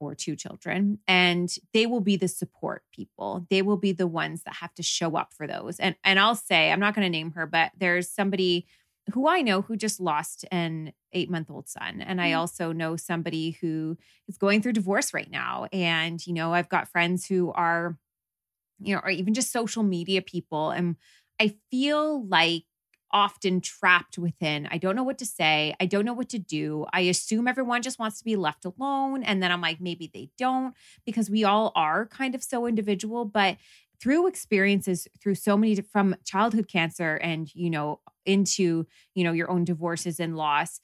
[0.00, 0.98] or two children.
[1.06, 3.46] And they will be the support people.
[3.50, 5.78] They will be the ones that have to show up for those.
[5.78, 8.66] And and I'll say, I'm not going to name her, but there's somebody
[9.12, 12.00] who I know who just lost an eight month old son.
[12.00, 12.38] And I mm.
[12.38, 15.68] also know somebody who is going through divorce right now.
[15.72, 17.98] And, you know, I've got friends who are,
[18.80, 20.70] you know, or even just social media people.
[20.70, 20.96] And
[21.40, 22.64] I feel like
[23.14, 25.74] often trapped within I don't know what to say.
[25.80, 26.84] I don't know what to do.
[26.92, 29.22] I assume everyone just wants to be left alone.
[29.22, 30.74] And then I'm like, maybe they don't
[31.06, 33.24] because we all are kind of so individual.
[33.24, 33.56] But
[34.00, 39.50] through experiences, through so many from childhood cancer and, you know, into, you know, your
[39.50, 40.80] own divorces and loss,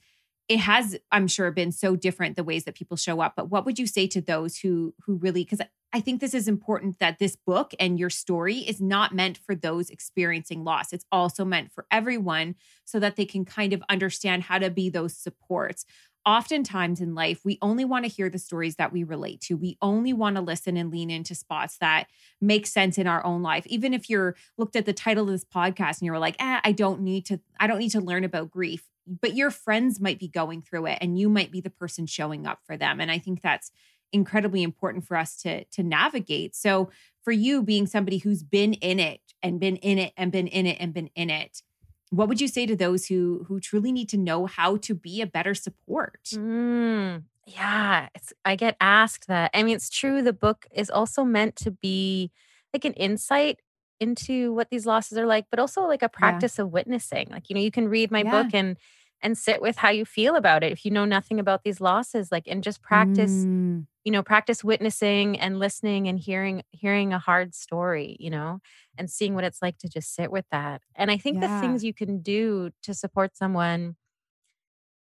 [0.50, 3.64] it has i'm sure been so different the ways that people show up but what
[3.64, 5.60] would you say to those who who really because
[5.92, 9.54] i think this is important that this book and your story is not meant for
[9.54, 14.42] those experiencing loss it's also meant for everyone so that they can kind of understand
[14.42, 15.86] how to be those supports
[16.26, 19.56] oftentimes in life, we only want to hear the stories that we relate to.
[19.56, 22.08] We only want to listen and lean into spots that
[22.40, 23.66] make sense in our own life.
[23.66, 26.72] Even if you're looked at the title of this podcast and you're like, eh, I
[26.72, 28.86] don't need to, I don't need to learn about grief.
[29.20, 32.46] But your friends might be going through it and you might be the person showing
[32.46, 33.00] up for them.
[33.00, 33.72] And I think that's
[34.12, 36.54] incredibly important for us to to navigate.
[36.54, 36.90] So
[37.24, 40.66] for you being somebody who's been in it and been in it and been in
[40.66, 41.62] it and been in it,
[42.10, 45.20] what would you say to those who who truly need to know how to be
[45.20, 50.32] a better support mm, yeah it's i get asked that i mean it's true the
[50.32, 52.30] book is also meant to be
[52.74, 53.60] like an insight
[54.00, 56.64] into what these losses are like but also like a practice yeah.
[56.64, 58.42] of witnessing like you know you can read my yeah.
[58.42, 58.76] book and
[59.22, 62.30] and sit with how you feel about it if you know nothing about these losses
[62.32, 63.84] like and just practice mm.
[64.04, 68.60] you know practice witnessing and listening and hearing hearing a hard story you know
[68.96, 71.54] and seeing what it's like to just sit with that and i think yeah.
[71.54, 73.96] the things you can do to support someone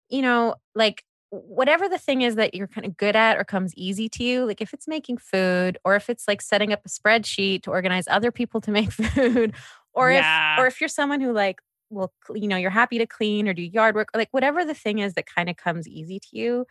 [0.10, 3.74] you know like whatever the thing is that you're kind of good at or comes
[3.76, 6.90] easy to you like if it's making food or if it's like setting up a
[6.90, 9.54] spreadsheet to organize other people to make food
[9.94, 10.54] or yeah.
[10.54, 13.54] if or if you're someone who like will you know you're happy to clean or
[13.54, 16.28] do yard work or like whatever the thing is that kind of comes easy to
[16.32, 16.66] you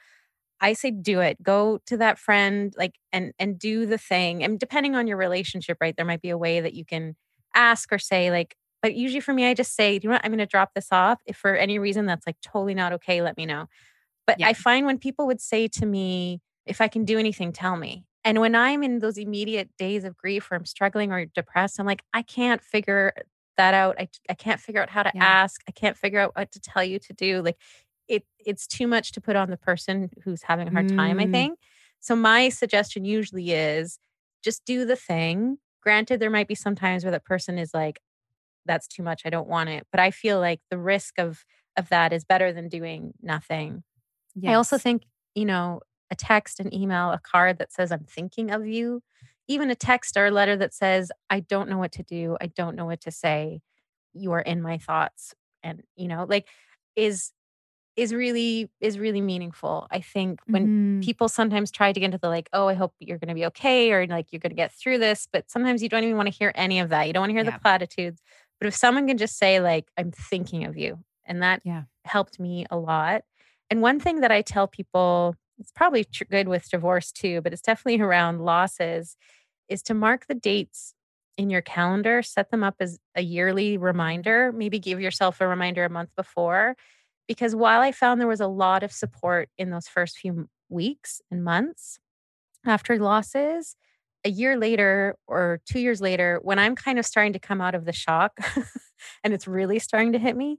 [0.61, 4.59] i say do it go to that friend like and and do the thing and
[4.59, 7.15] depending on your relationship right there might be a way that you can
[7.55, 10.25] ask or say like but usually for me i just say do you know what?
[10.25, 13.23] I'm going to drop this off if for any reason that's like totally not okay
[13.23, 13.67] let me know.
[14.27, 14.49] But yeah.
[14.49, 18.05] i find when people would say to me if i can do anything tell me.
[18.25, 21.85] And when I'm in those immediate days of grief or I'm struggling or depressed, I'm
[21.85, 23.13] like, I can't figure
[23.57, 23.97] that out.
[23.99, 25.25] I, I can't figure out how to yeah.
[25.25, 25.61] ask.
[25.69, 27.43] I can't figure out what to tell you to do.
[27.43, 27.57] Like
[28.09, 30.97] it it's too much to put on the person who's having a hard mm.
[30.97, 31.33] time, I mm.
[31.33, 31.59] think.
[32.01, 33.99] So my suggestion usually is
[34.43, 35.59] just do the thing.
[35.83, 38.01] Granted, there might be some times where that person is like,
[38.67, 39.23] that's too much.
[39.25, 39.87] I don't want it.
[39.91, 41.45] But I feel like the risk of
[41.77, 43.83] of that is better than doing nothing.
[44.35, 44.51] Yes.
[44.51, 48.51] I also think, you know, a text, an email, a card that says, I'm thinking
[48.51, 49.03] of you
[49.49, 52.37] even a text or a letter that says, I don't know what to do.
[52.41, 53.61] I don't know what to say.
[54.13, 55.35] You are in my thoughts.
[55.63, 56.49] And, you know, like
[56.97, 57.33] is
[57.97, 59.87] is really is really meaningful.
[59.91, 61.01] I think when mm-hmm.
[61.01, 63.93] people sometimes try to get into the like, oh, I hope you're gonna be okay,
[63.93, 66.53] or like you're gonna get through this, but sometimes you don't even want to hear
[66.55, 67.07] any of that.
[67.07, 67.51] You don't want to hear yeah.
[67.51, 68.21] the platitudes.
[68.61, 71.83] But if someone can just say, like, I'm thinking of you, and that yeah.
[72.05, 73.23] helped me a lot.
[73.71, 77.53] And one thing that I tell people it's probably tr- good with divorce too, but
[77.53, 79.17] it's definitely around losses,
[79.69, 80.95] is to mark the dates
[81.37, 85.85] in your calendar, set them up as a yearly reminder, maybe give yourself a reminder
[85.85, 86.77] a month before.
[87.27, 91.21] Because while I found there was a lot of support in those first few weeks
[91.31, 91.99] and months
[92.67, 93.77] after losses,
[94.25, 97.75] a year later or two years later, when I'm kind of starting to come out
[97.75, 98.39] of the shock
[99.25, 100.59] and it's really starting to hit me,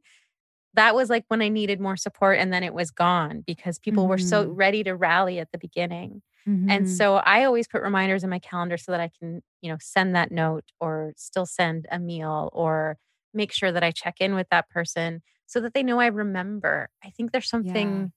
[0.75, 4.03] that was like when I needed more support and then it was gone because people
[4.03, 4.11] mm-hmm.
[4.11, 4.53] were so mm-hmm.
[4.53, 6.21] ready to rally at the beginning.
[6.47, 6.69] Mm-hmm.
[6.69, 9.77] And so I always put reminders in my calendar so that I can, you know,
[9.81, 12.97] send that note or still send a meal or
[13.33, 16.89] make sure that I check in with that person so that they know I remember.
[17.03, 18.11] I think there's something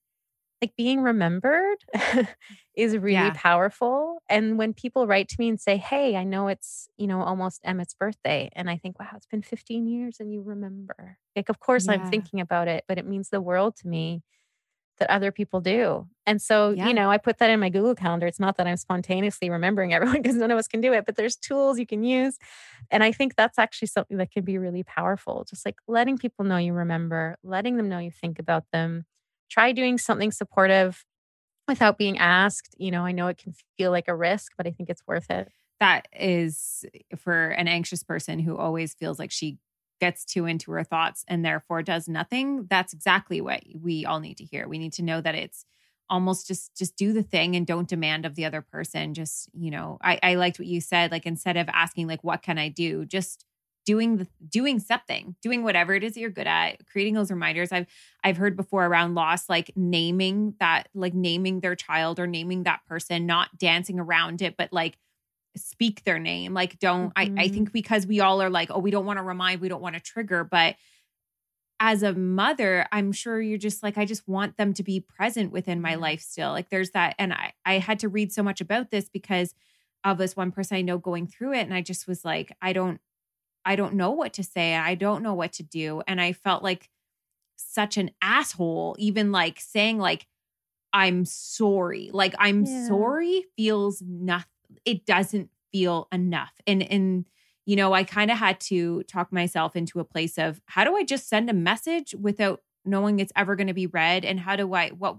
[0.60, 1.78] like being remembered
[2.74, 3.32] is really yeah.
[3.34, 7.22] powerful and when people write to me and say hey i know it's you know
[7.22, 11.48] almost emmett's birthday and i think wow it's been 15 years and you remember like
[11.48, 11.92] of course yeah.
[11.92, 14.22] i'm thinking about it but it means the world to me
[14.98, 16.88] that other people do and so yeah.
[16.88, 19.94] you know i put that in my google calendar it's not that i'm spontaneously remembering
[19.94, 22.36] everyone because none of us can do it but there's tools you can use
[22.90, 26.44] and i think that's actually something that can be really powerful just like letting people
[26.44, 29.04] know you remember letting them know you think about them
[29.48, 31.04] try doing something supportive
[31.66, 32.74] without being asked.
[32.78, 35.30] You know, I know it can feel like a risk, but I think it's worth
[35.30, 35.50] it.
[35.80, 39.58] That is eh, for an anxious person who always feels like she
[40.00, 42.66] gets too into her thoughts and therefore does nothing.
[42.70, 44.68] That's exactly what we all need to hear.
[44.68, 45.64] We need to know that it's
[46.10, 49.70] almost just just do the thing and don't demand of the other person just you
[49.70, 52.66] know i i liked what you said like instead of asking like what can i
[52.66, 53.44] do just
[53.88, 57.72] doing the doing something doing whatever it is that you're good at creating those reminders.
[57.72, 57.86] I've
[58.22, 62.80] i've heard before around loss like naming that like naming their child or naming that
[62.86, 64.98] person not dancing around it but like
[65.56, 66.52] speak their name.
[66.52, 67.38] Like don't mm-hmm.
[67.38, 69.70] I, I think because we all are like oh we don't want to remind we
[69.70, 70.76] don't want to trigger but
[71.80, 75.50] as a mother i'm sure you're just like i just want them to be present
[75.50, 76.50] within my life still.
[76.50, 79.54] Like there's that and i i had to read so much about this because
[80.04, 82.74] of this one person i know going through it and i just was like i
[82.74, 83.00] don't
[83.64, 84.74] I don't know what to say.
[84.74, 86.02] I don't know what to do.
[86.06, 86.88] And I felt like
[87.56, 90.26] such an asshole, even like saying, like,
[90.92, 92.10] I'm sorry.
[92.12, 92.88] Like, I'm yeah.
[92.88, 94.48] sorry feels nothing.
[94.84, 96.52] It doesn't feel enough.
[96.66, 97.26] And, and,
[97.66, 100.96] you know, I kind of had to talk myself into a place of how do
[100.96, 104.24] I just send a message without knowing it's ever going to be read?
[104.24, 105.18] And how do I, what,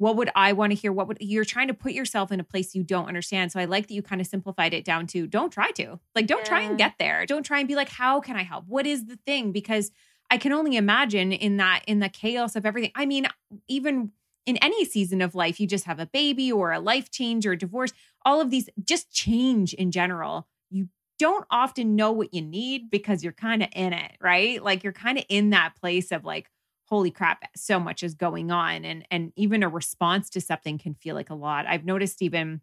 [0.00, 0.92] what would I want to hear?
[0.92, 3.52] What would you're trying to put yourself in a place you don't understand.
[3.52, 6.00] So I like that you kind of simplified it down to don't try to.
[6.14, 7.26] Like don't try and get there.
[7.26, 8.64] Don't try and be like how can I help?
[8.66, 9.52] What is the thing?
[9.52, 9.90] Because
[10.30, 12.92] I can only imagine in that in the chaos of everything.
[12.94, 13.26] I mean,
[13.68, 14.12] even
[14.46, 17.52] in any season of life, you just have a baby or a life change or
[17.52, 17.92] a divorce,
[18.24, 20.48] all of these just change in general.
[20.70, 20.88] You
[21.18, 24.64] don't often know what you need because you're kind of in it, right?
[24.64, 26.48] Like you're kind of in that place of like,
[26.90, 28.84] holy crap, so much is going on.
[28.84, 31.66] And and even a response to something can feel like a lot.
[31.66, 32.60] I've noticed even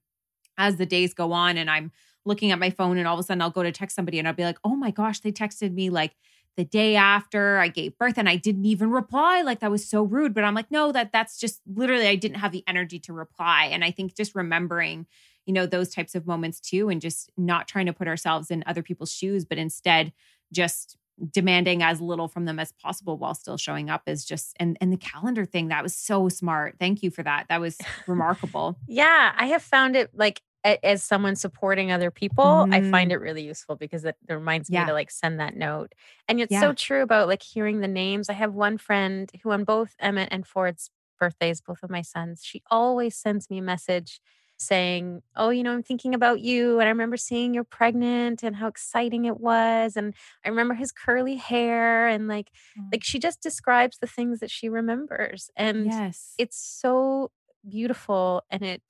[0.58, 1.92] as the days go on and I'm
[2.26, 4.28] looking at my phone and all of a sudden I'll go to text somebody and
[4.28, 6.16] I'll be like, oh my gosh, they texted me like
[6.58, 9.44] the day after I gave birth and I didn't even reply.
[9.44, 10.34] Like that was so rude.
[10.34, 13.70] But I'm like, no, that that's just literally I didn't have the energy to reply.
[13.72, 15.06] And I think just remembering,
[15.46, 18.64] you know, those types of moments too, and just not trying to put ourselves in
[18.66, 20.12] other people's shoes, but instead
[20.52, 20.98] just
[21.32, 24.94] demanding as little from them as possible while still showing up is just and and
[24.94, 26.76] the calendar thing that was so smart.
[26.80, 27.48] Thank you for that.
[27.50, 28.78] That was remarkable.
[28.88, 33.14] Yeah, I have found it like as someone supporting other people, I find Mm.
[33.14, 35.94] it really useful because it, reminds me to like send that note.
[36.28, 36.60] And it's Yeah.
[36.62, 38.30] so true about like hearing the names.
[38.30, 40.90] I have one friend who on both Emmett and Ford's
[41.20, 44.20] birthdays, both of my sons, she always sends me a message
[44.58, 48.56] saying, "Oh, you know, I'm thinking about you and I remember seeing you're pregnant and
[48.56, 52.88] how exciting it was and I remember his curly hair and like mm.
[52.92, 56.34] like she just describes the things that she remembers and yes.
[56.38, 57.32] it's so
[57.68, 58.82] beautiful and it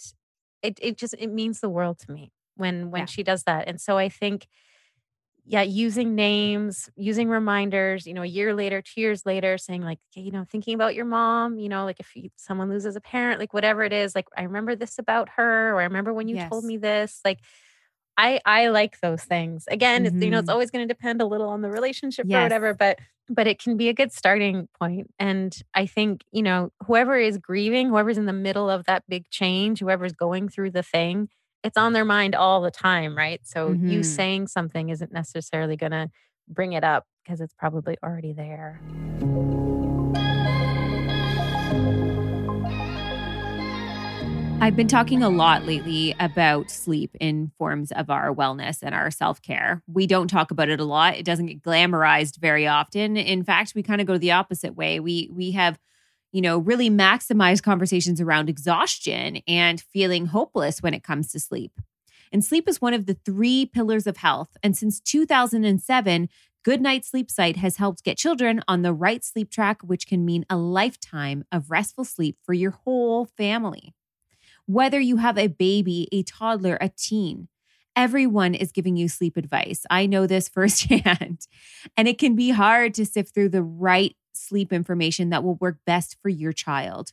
[0.62, 3.06] it it just it means the world to me when when Yeah.
[3.06, 4.48] she does that and so i think
[5.48, 10.00] yeah using names using reminders you know a year later two years later saying like
[10.14, 13.02] "Okay, you know thinking about your mom you know like if you, someone loses a
[13.02, 16.28] parent like whatever it is like i remember this about her or i remember when
[16.28, 17.40] you told me this like
[18.18, 19.66] i i like those things.
[19.70, 20.52] Again it's, you know it's Mhm.
[20.52, 23.78] always going to depend a little on the relationship or whatever but but it can
[23.78, 28.26] be a good starting point and i think you know whoever is grieving whoever's in
[28.26, 31.30] the middle of that big change whoever's going through the thing
[31.68, 34.06] it's on their mind all the time right so you Mhm.
[34.06, 36.10] saying something isn't necessarily going to
[36.48, 38.82] bring it up because it's probably already there
[44.60, 49.12] I've been talking a lot lately about sleep in forms of our wellness and our
[49.12, 49.84] self care.
[49.88, 51.16] We don't talk about it a lot.
[51.16, 53.18] It doesn't get glamorized very often.
[53.18, 55.00] In fact, we kind of go the opposite way.
[55.00, 55.78] We we have,
[56.32, 61.72] you know, really maximize conversations around exhaustion and feeling hopeless when it comes to sleep.
[62.32, 64.58] And sleep is one of the three pillars of health.
[64.62, 66.30] And since 2007,
[66.64, 70.26] Good Night Sleep Site has helped get children on the right sleep track, which can
[70.26, 73.94] mean a lifetime of restful sleep for your whole family.
[74.66, 77.48] Whether you have a baby, a toddler, a teen,
[77.96, 79.86] everyone is giving you sleep advice.
[79.90, 81.48] I know this firsthand.
[81.96, 85.78] And it can be hard to sift through the right sleep information that will work
[85.86, 87.12] best for your child.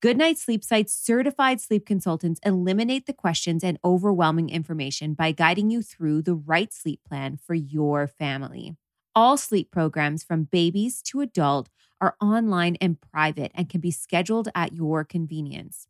[0.00, 5.80] Goodnight Sleep Site's certified sleep consultants eliminate the questions and overwhelming information by guiding you
[5.80, 8.76] through the right sleep plan for your family.
[9.14, 11.68] All sleep programs from babies to adult
[12.00, 15.86] are online and private and can be scheduled at your convenience.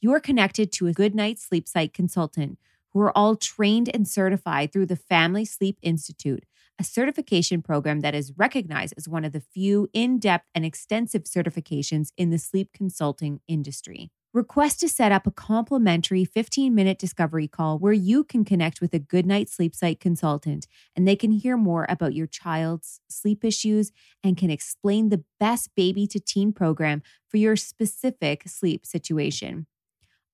[0.00, 2.58] You are connected to a Goodnight Sleep Site consultant
[2.92, 6.44] who are all trained and certified through the Family Sleep Institute,
[6.78, 11.24] a certification program that is recognized as one of the few in depth and extensive
[11.24, 14.10] certifications in the sleep consulting industry.
[14.34, 18.92] Request to set up a complimentary 15 minute discovery call where you can connect with
[18.92, 23.46] a good night Sleep Site consultant and they can hear more about your child's sleep
[23.46, 29.66] issues and can explain the best baby to teen program for your specific sleep situation.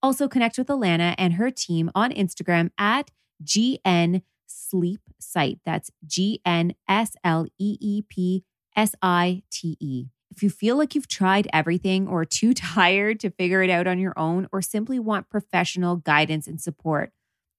[0.03, 3.12] Also, connect with Alana and her team on Instagram at
[3.45, 4.22] GN
[4.53, 5.61] Sleep Site.
[5.64, 8.44] That's G N S L E E P
[8.76, 10.07] S I T E.
[10.30, 13.86] If you feel like you've tried everything or are too tired to figure it out
[13.86, 17.12] on your own or simply want professional guidance and support,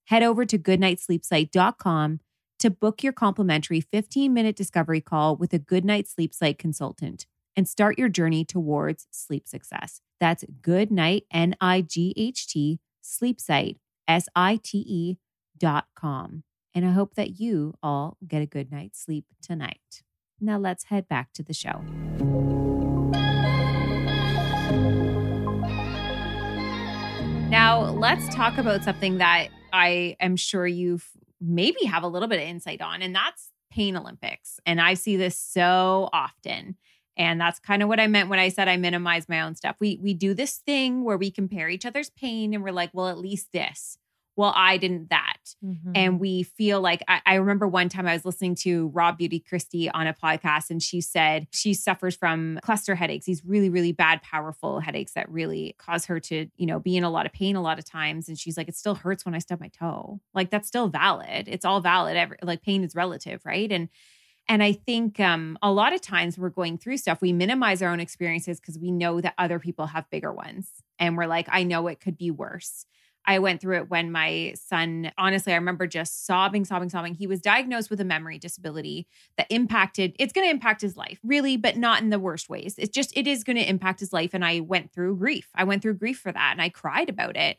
[0.05, 2.19] head over to goodnightsleepsite.com
[2.59, 7.25] to book your complimentary 15 minute discovery call with a Goodnight Sleep Site consultant
[7.55, 10.01] and start your journey towards sleep success.
[10.19, 13.77] That's Goodnight, N I G H T, Sleep Site,
[14.07, 15.17] S I T E
[15.57, 16.43] dot com.
[16.75, 20.03] And I hope that you all get a good night's sleep tonight.
[20.41, 21.83] Now let's head back to the show.
[27.49, 30.99] Now, let's talk about something that I am sure you
[31.39, 34.59] maybe have a little bit of insight on, and that's Pain Olympics.
[34.65, 36.77] And I see this so often.
[37.15, 39.75] And that's kind of what I meant when I said I minimize my own stuff.
[39.79, 43.07] We we do this thing where we compare each other's pain and we're like, well,
[43.07, 43.99] at least this.
[44.35, 45.32] well, I didn't that.
[45.63, 45.91] Mm-hmm.
[45.95, 49.39] And we feel like I, I, remember one time I was listening to Rob Beauty
[49.39, 53.91] Christie on a podcast, and she said she suffers from cluster headaches, these really, really
[53.91, 57.33] bad, powerful headaches that really cause her to, you know, be in a lot of
[57.33, 58.27] pain a lot of times.
[58.27, 60.19] And she's like, it still hurts when I stub my toe.
[60.33, 61.47] Like that's still valid.
[61.47, 62.17] It's all valid.
[62.17, 63.71] Every, like pain is relative, right?
[63.71, 63.89] And
[64.47, 67.89] and I think um, a lot of times we're going through stuff, we minimize our
[67.89, 70.69] own experiences because we know that other people have bigger ones.
[70.99, 72.85] And we're like, I know it could be worse.
[73.25, 77.13] I went through it when my son, honestly, I remember just sobbing, sobbing, sobbing.
[77.13, 79.07] He was diagnosed with a memory disability
[79.37, 82.75] that impacted, it's going to impact his life, really, but not in the worst ways.
[82.77, 84.33] It's just, it is going to impact his life.
[84.33, 85.47] And I went through grief.
[85.55, 87.57] I went through grief for that and I cried about it.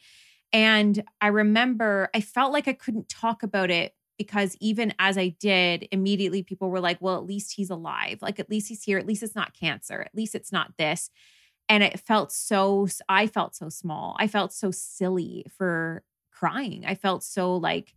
[0.52, 5.28] And I remember I felt like I couldn't talk about it because even as I
[5.40, 8.18] did, immediately people were like, well, at least he's alive.
[8.22, 8.98] Like, at least he's here.
[8.98, 10.02] At least it's not cancer.
[10.02, 11.10] At least it's not this
[11.68, 14.16] and it felt so i felt so small.
[14.18, 16.02] I felt so silly for
[16.32, 16.84] crying.
[16.86, 17.94] I felt so like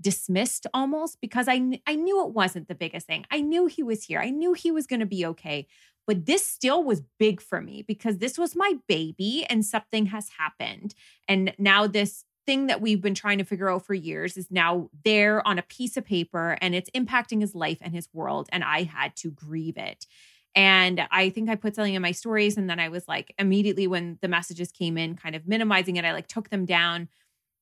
[0.00, 3.24] dismissed almost because i i knew it wasn't the biggest thing.
[3.30, 4.20] I knew he was here.
[4.20, 5.66] I knew he was going to be okay
[6.06, 10.30] but this still was big for me because this was my baby and something has
[10.38, 10.94] happened
[11.28, 14.90] and now this thing that we've been trying to figure out for years is now
[15.04, 18.64] there on a piece of paper and it's impacting his life and his world and
[18.64, 20.06] i had to grieve it
[20.54, 22.56] and I think I put something in my stories.
[22.56, 26.04] And then I was like, immediately when the messages came in, kind of minimizing it,
[26.04, 27.08] I like took them down.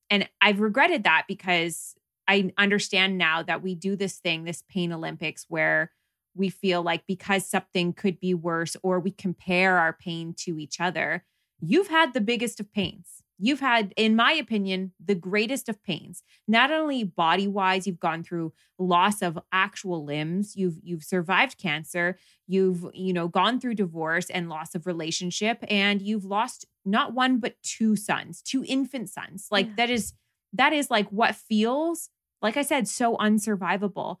[0.09, 1.95] And I've regretted that because
[2.27, 5.91] I understand now that we do this thing, this pain Olympics, where
[6.35, 10.79] we feel like because something could be worse or we compare our pain to each
[10.79, 11.23] other,
[11.61, 16.23] you've had the biggest of pains you've had in my opinion the greatest of pains.
[16.47, 22.17] Not only body wise you've gone through loss of actual limbs you've you've survived cancer
[22.47, 27.39] you've you know gone through divorce and loss of relationship and you've lost not one
[27.39, 29.47] but two sons two infant sons.
[29.51, 29.73] Like yeah.
[29.77, 30.13] that is
[30.53, 32.09] that is like what feels
[32.41, 34.17] like i said so unsurvivable.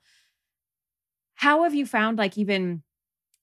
[1.35, 2.83] How have you found like even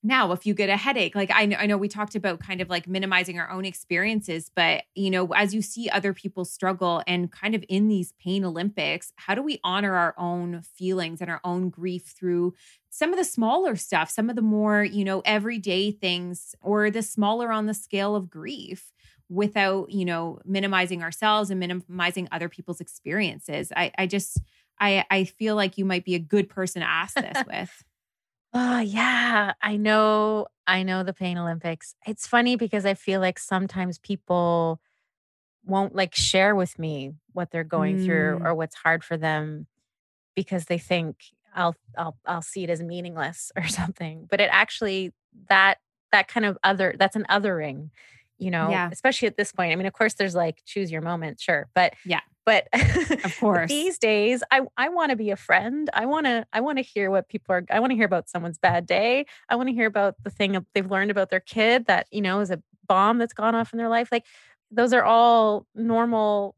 [0.01, 2.61] now if you get a headache like I know, I know we talked about kind
[2.61, 7.01] of like minimizing our own experiences but you know as you see other people struggle
[7.07, 11.29] and kind of in these pain olympics how do we honor our own feelings and
[11.29, 12.53] our own grief through
[12.89, 17.01] some of the smaller stuff some of the more you know everyday things or the
[17.01, 18.91] smaller on the scale of grief
[19.29, 23.71] without you know minimizing ourselves and minimizing other people's experiences?
[23.75, 24.39] I i just
[24.79, 27.83] i i feel like you might be a good person to ask this with
[28.53, 29.53] Oh, yeah.
[29.61, 30.47] I know.
[30.65, 31.95] I know the Pain Olympics.
[32.05, 34.79] It's funny because I feel like sometimes people
[35.65, 38.45] won't like share with me what they're going through Mm.
[38.45, 39.67] or what's hard for them
[40.35, 41.17] because they think
[41.55, 44.27] I'll I'll I'll see it as meaningless or something.
[44.29, 45.13] But it actually
[45.49, 45.79] that
[46.11, 47.91] that kind of other that's an othering,
[48.39, 48.89] you know, Yeah.
[48.91, 49.71] especially at this point.
[49.71, 51.67] I mean, of course there's like choose your moment, sure.
[51.75, 52.21] But Yeah.
[52.45, 52.67] but
[53.23, 53.69] Of course.
[53.69, 56.83] these days i i want to be a friend i want to i want to
[56.83, 59.73] hear what people are i want to hear about someone's bad day i want to
[59.75, 63.17] hear about the thing they've learned about their kid that you know is a bomb
[63.19, 64.25] that's gone off in their life like
[64.71, 66.55] those are all normal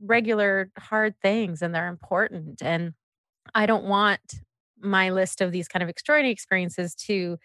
[0.00, 2.94] regular hard things and they're important and
[3.54, 4.36] i don't want
[4.80, 7.36] my list of these kind of extraordinary experiences to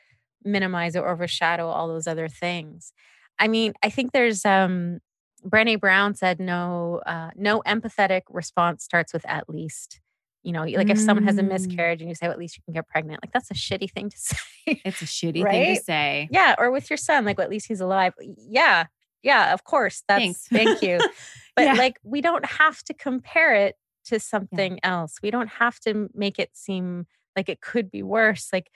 [0.43, 2.93] minimize or overshadow all those other things
[3.41, 4.99] i mean i think there's um
[5.43, 9.99] Brené Brown said no uh, no empathetic response starts with at least.
[10.43, 11.47] You know, like if someone has a Mm.
[11.49, 13.89] miscarriage and you say, well, at least you can get pregnant, like that's a shitty
[13.91, 14.37] thing to say.
[14.85, 16.53] it's a shitty thing to say yeah.
[16.59, 18.13] Or with your son, like, well, at least he's alive.
[18.37, 18.85] Yeah.
[19.23, 19.51] Yeah.
[19.53, 20.03] Of course.
[20.07, 20.47] That's Thanks.
[20.47, 20.99] thank you.
[21.55, 21.73] But Yeah.
[21.73, 23.75] like, we don't have to compare it
[24.05, 25.15] to something else.
[25.23, 28.49] We don't have to make it seem like it could be worse.
[28.53, 28.69] Like,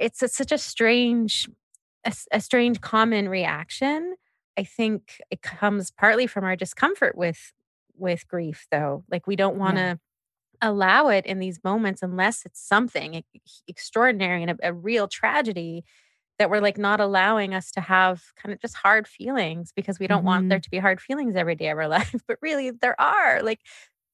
[0.00, 1.46] it's a, such a strange,
[2.04, 4.14] a, a strange common reaction.
[4.56, 7.52] I think it comes partly from our discomfort with
[7.96, 9.04] with grief, though.
[9.10, 9.98] Like, we don't want to
[10.62, 10.70] Yeah.
[10.70, 13.22] allow it in these moments unless it's something
[13.68, 15.84] extraordinary and a, a real tragedy
[16.38, 20.06] that we're like not allowing us to have kind of just hard feelings because we
[20.08, 20.62] don't want there mm-hmm.
[20.62, 22.14] to be hard feelings every day of our life.
[22.26, 23.60] But really, there are like,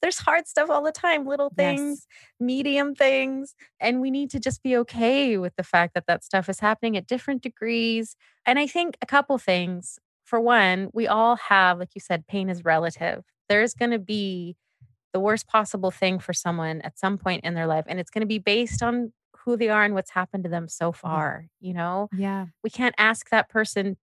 [0.02, 1.56] there's hard stuff all the time, little Yes.
[1.56, 2.06] things,
[2.38, 3.54] medium things.
[3.80, 6.96] And we need to just be okay with the fact that that stuff is happening
[6.96, 8.16] at different degrees.
[8.46, 9.98] And I think a couple things.
[10.24, 13.24] For one, we all have, like you said, pain is relative.
[13.48, 14.56] There's going to be
[15.12, 17.84] the worst possible thing for someone at some point in their life.
[17.88, 19.12] And it's going to be based on
[19.44, 21.46] who they are and what's happened to them so far.
[21.60, 23.96] You know, yeah we can't ask that person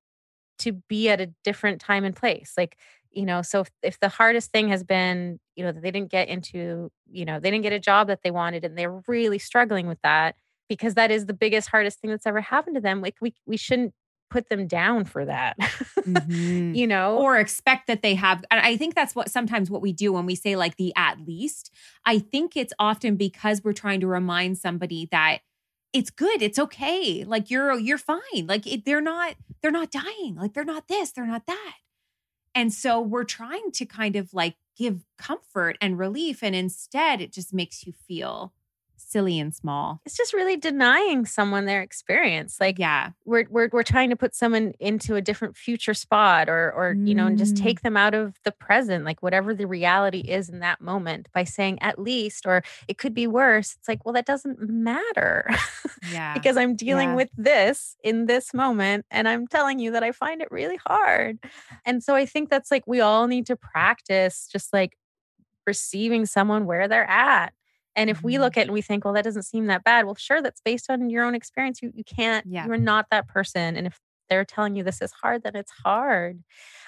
[0.60, 2.54] to be at a different time and place.
[2.58, 2.78] Like,
[3.18, 6.12] you know, so if, if the hardest thing has been, you know, that they didn't
[6.12, 9.40] get into, you know, they didn't get a job that they wanted and they're really
[9.40, 10.36] struggling with that
[10.70, 13.02] because that is the biggest, hardest thing that's ever happened to them.
[13.02, 13.94] Like we we shouldn't
[14.30, 15.56] put them down for that.
[16.08, 16.74] Mhm.
[16.76, 17.18] you know?
[17.18, 20.26] or expect that they have and i think that's what sometimes what we do when
[20.26, 21.70] we say like the at least
[22.06, 25.40] i think it's often because we're trying to remind somebody that
[25.92, 30.36] it's good it's okay like you're you're fine like it, they're not they're not dying
[30.40, 31.74] like they're not this they're not that
[32.58, 37.32] and so we're trying to kind of like give comfort and relief and instead it
[37.32, 38.52] just makes you feel
[39.10, 42.58] silly and small it's just really denying someone their experience.
[42.60, 46.72] Like yeah we're we're we're trying to put someone into a different future spot or
[46.74, 47.62] or you know and just Mm.
[47.62, 51.44] take them out of the present like whatever the reality is in that moment by
[51.46, 55.48] saying at least or it could be worse it's like well that doesn't matter
[56.12, 57.16] yeah because i'm dealing Yeah.
[57.16, 61.40] with this in this moment and i'm telling you that i find it really hard
[61.86, 64.98] and so i think that's like we all need to practice just like
[65.66, 67.54] receiving someone where they're at
[67.98, 70.06] and if we look at it and we think, well, that doesn't seem that bad,
[70.06, 71.82] well, sure, that's based on your own experience.
[71.84, 72.70] You you can't, Yeah.
[72.70, 73.76] you're not that person.
[73.78, 76.44] And if they're telling you this is hard, then it's hard.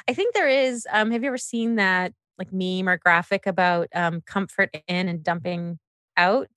[0.10, 3.90] I think there is, um, have you ever seen that like meme or graphic about
[3.96, 5.80] um comfort in and dumping
[6.18, 6.50] out?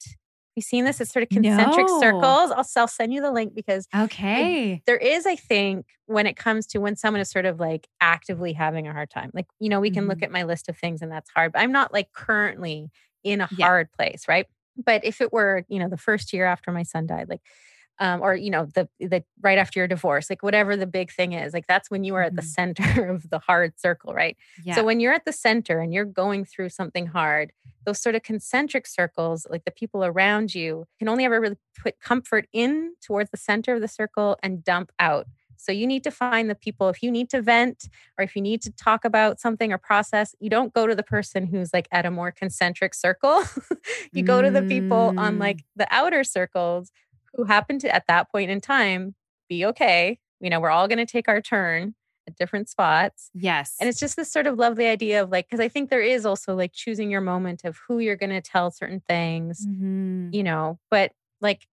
[0.57, 1.01] You seen this?
[1.01, 1.89] It's sort of concentric No.
[1.89, 2.51] circles.
[2.51, 6.67] I'll, I'll send you the link because okay there is, I think, when it comes
[6.69, 9.31] to when someone is sort of like actively having a hard time.
[9.33, 10.25] Like, you know, we can look Mhm.
[10.25, 12.91] at my list of things and that's hard, but I'm not like currently
[13.25, 13.69] in a Yeah.
[13.71, 14.47] hard place, right?
[14.77, 17.43] But if it were, you know, the first year after my son died, like,
[17.99, 21.33] um, or you know, the the right after your divorce, like whatever the big thing
[21.33, 22.43] is, like that's when you are at the Mhm.
[22.43, 24.37] center of the hard circle, right?
[24.57, 27.53] yeah So when you're at the center and you're going through something hard,
[27.85, 32.01] those sort of concentric circles, like the people around you, can only ever really put
[32.01, 35.27] comfort in towards the center of the circle and dump out.
[35.63, 37.89] So you need to find the people if you need to vent
[38.19, 41.03] or if you need to talk about something or process, you don't go to the
[41.03, 43.43] person who's like at a more concentric circle.
[44.13, 45.41] you go to the people on Mm.
[45.41, 46.91] like the outer circles
[47.35, 49.15] who happen to at that point in time
[49.49, 50.19] be okay.
[50.41, 51.95] You know, we're all going to take our turn
[52.29, 53.31] at different spots.
[53.35, 56.01] yes And it's just this sort of lovely idea of like, because I think there
[56.03, 60.33] is also like choosing your moment of who you're going to tell certain things, Mhm.
[60.35, 61.67] you know, but like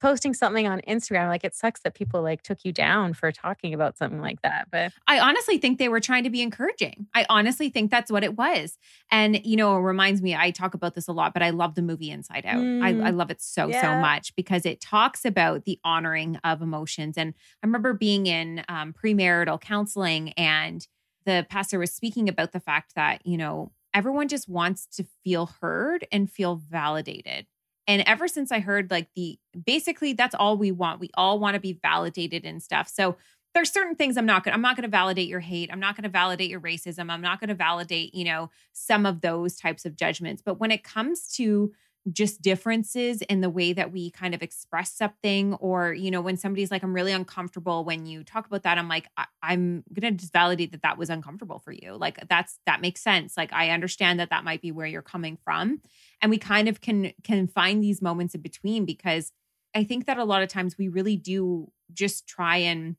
[0.00, 3.74] posting something on Instagram, like it sucks that people like took you down for talking
[3.74, 4.68] about something like that.
[4.70, 7.06] But I honestly think they were trying to be encouraging.
[7.14, 8.78] I honestly think that's what it was.
[9.10, 11.74] And, you know, it reminds me, I talk about this a lot, but I love
[11.74, 12.60] the movie Inside Out.
[12.60, 13.06] I, Mm.
[13.06, 17.16] I love it so, so much because it talks about the honoring of emotions.
[17.16, 20.86] And I remember being in um, premarital counseling and
[21.24, 25.46] the pastor was speaking about the fact that, you know, everyone just wants to feel
[25.60, 27.46] heard and feel validated.
[27.90, 29.36] And ever since I heard like the
[29.66, 31.00] basically that's all we want.
[31.00, 32.88] We all want to be validated and stuff.
[32.88, 33.16] So
[33.52, 35.70] there's certain things I'm not going I'm not going to validate your hate.
[35.72, 37.10] I'm not going to validate your racism.
[37.10, 40.40] I'm not going to validate, you know, some of those types of judgments.
[40.40, 41.72] But when it comes to
[42.12, 46.38] just differences in the way that we kind of express something or you know when
[46.38, 50.12] somebody's like i'm really uncomfortable when you talk about that i'm like I- i'm gonna
[50.12, 53.68] just validate that that was uncomfortable for you like that's that makes sense like i
[53.68, 55.82] understand that that might be where you're coming from
[56.22, 59.32] and we kind of can can find these moments in between because
[59.74, 62.96] i think that a lot of times we really do just try and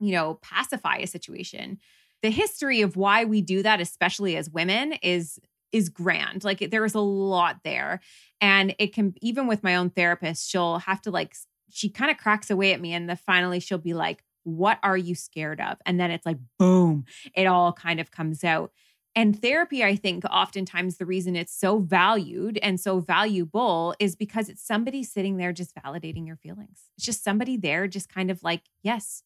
[0.00, 1.78] you know pacify a situation.
[2.22, 5.38] The history of why we do that especially as women is
[5.72, 6.44] is grand.
[6.44, 8.00] Like there is a lot there.
[8.40, 11.34] And it can even with my own therapist she'll have to like
[11.70, 14.96] she kind of cracks away at me and then finally she'll be like what are
[14.96, 15.76] you scared of?
[15.84, 17.04] And then it's like boom
[17.34, 18.72] it all kind of comes out
[19.16, 24.48] and therapy i think oftentimes the reason it's so valued and so valuable is because
[24.48, 26.90] it's somebody sitting there just validating your feelings.
[26.96, 29.22] It's just somebody there just kind of like yes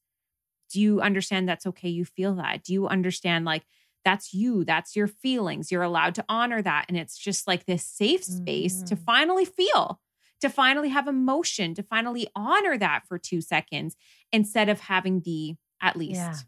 [0.73, 1.89] do you understand that's okay?
[1.89, 2.63] You feel that.
[2.63, 3.65] Do you understand like
[4.05, 5.71] that's you that's your feelings.
[5.73, 6.87] You're allowed to honor that.
[6.89, 9.05] And it's just like this safe space to Mm.
[9.05, 10.01] finally feel
[10.41, 13.97] to finally have emotion to finally honor that for 2 seconds
[14.33, 16.39] instead of having the at least Yeah.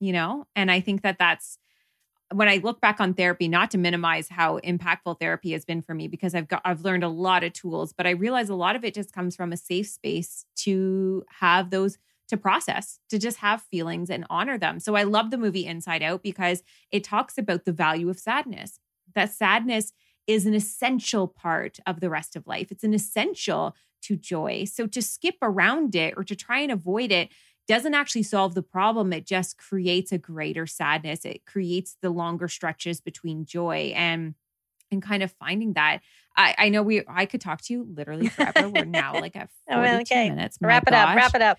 [0.00, 0.46] you know?
[0.56, 1.58] And i think that that's
[2.32, 5.94] when i look back on therapy not to minimize how impactful therapy has been for
[5.94, 8.76] me because i've got i've learned a lot of tools but i realize a lot
[8.76, 11.98] of it just comes from a safe space to have those
[12.28, 14.80] to process, to just have feelings and honor them.
[14.80, 18.78] So I love the movie Inside Out because it talks about the value of sadness.
[19.14, 19.92] That sadness
[20.26, 22.72] is an essential part of the rest of life.
[22.72, 24.64] It's an essential to joy.
[24.64, 27.30] So to skip around it or to try and avoid it
[27.66, 29.12] doesn't actually solve the problem.
[29.12, 31.24] It just creates a greater sadness.
[31.24, 34.34] It creates the longer stretches between joy and
[34.90, 36.00] and kind of finding that.
[36.36, 38.68] I, I know we I could talk to you literally forever.
[38.68, 40.30] We're now like at Oh, 42 okay.
[40.30, 40.60] minutes.
[40.60, 41.58] My wrap it up, wrap it up.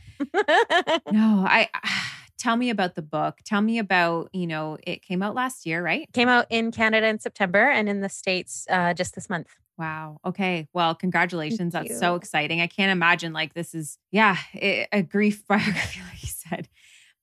[1.11, 1.69] No, I
[2.37, 3.39] tell me about the book.
[3.45, 6.07] Tell me about, you know, it came out last year, right?
[6.13, 9.47] Came out in Canada in September and in the States uh, just this month.
[9.77, 10.19] Wow.
[10.25, 10.67] Okay.
[10.73, 11.73] Well, congratulations.
[11.73, 12.61] That's so exciting.
[12.61, 16.69] I can't imagine like this is, yeah, it, a grief biography, like you said.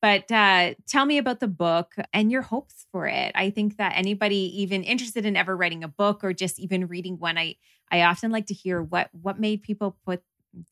[0.03, 3.33] But uh, tell me about the book and your hopes for it.
[3.37, 7.19] I think that anybody even interested in ever writing a book or just even reading
[7.19, 7.57] one, I
[7.91, 10.23] I often like to hear what what made people put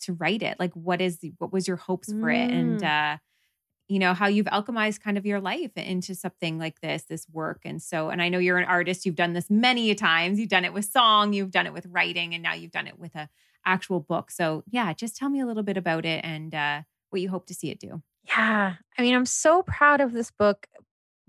[0.01, 0.59] to write it.
[0.59, 3.15] Like, what is what was your hopes for it, and Mm.
[3.15, 3.19] uh,
[3.91, 7.63] you know how you've alchemized kind of your life into something like this, this work.
[7.65, 9.05] And so, and I know you're an artist.
[9.05, 10.39] You've done this many times.
[10.39, 11.33] You've done it with song.
[11.33, 13.29] You've done it with writing, and now you've done it with a
[13.67, 14.31] actual book.
[14.31, 17.47] So, yeah, just tell me a little bit about it and uh, what you hope
[17.47, 18.01] to see it do.
[18.23, 18.75] Yeah.
[18.97, 20.69] I mean, I'm so proud of this book,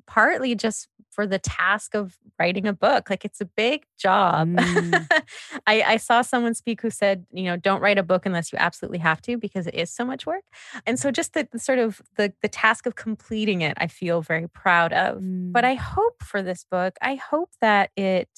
[0.06, 3.10] partly just for the task of writing a book.
[3.10, 4.50] Like, it's a big job.
[4.50, 5.08] Mm.
[5.68, 8.58] I, I saw someone speak who said, you know, don't write a book unless you
[8.60, 10.44] absolutely have to because it is so much work.
[10.86, 14.22] And so just the, the sort of the, the task of completing it, I feel
[14.22, 15.24] very proud of.
[15.54, 15.68] But Mm.
[15.68, 18.30] I hope for this book, I hope that it,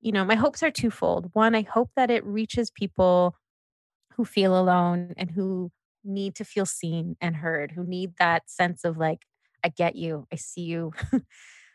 [0.00, 1.30] you know, my hopes are twofold.
[1.34, 3.36] One, I hope that it reaches people
[4.16, 5.72] who feel alone and who
[6.04, 9.26] need to feel seen and heard, who need that sense of like,
[9.64, 10.92] I get you, I see you.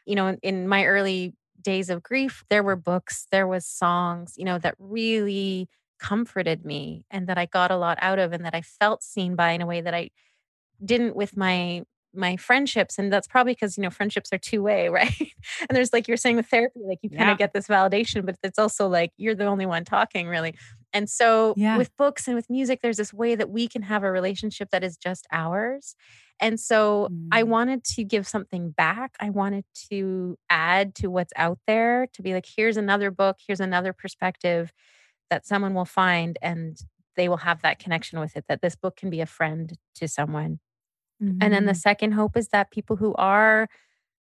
[0.10, 4.46] you know, in, my early days of grief, there were books, there was songs, you
[4.46, 8.56] know, that really comforted me and that I got a lot out of and that
[8.56, 10.12] I felt seen by in a way that I
[10.84, 11.84] didn't with my
[12.14, 12.98] my friendships.
[12.98, 15.14] And that's probably because you know friendships are two way right?
[15.70, 17.34] And there's like you're saying with therapy like you kind Yeah.
[17.34, 20.56] of get this validation but it's also like you're the only one talking really
[20.94, 21.78] and so Yeah.
[21.78, 24.84] with books and with music there's this way that we can have a relationship that
[24.84, 25.96] is just ours
[26.40, 27.50] and so i Mm.
[27.50, 32.34] wanted to give something back i wanted to add to what's out there to be
[32.34, 34.72] like here's another book here's another perspective
[35.30, 36.78] that someone will find and
[37.16, 40.08] they will have that connection with it that this book can be a friend to
[40.08, 40.60] someone
[41.42, 41.76] and then the Mhm.
[41.76, 43.68] second hope is that people who are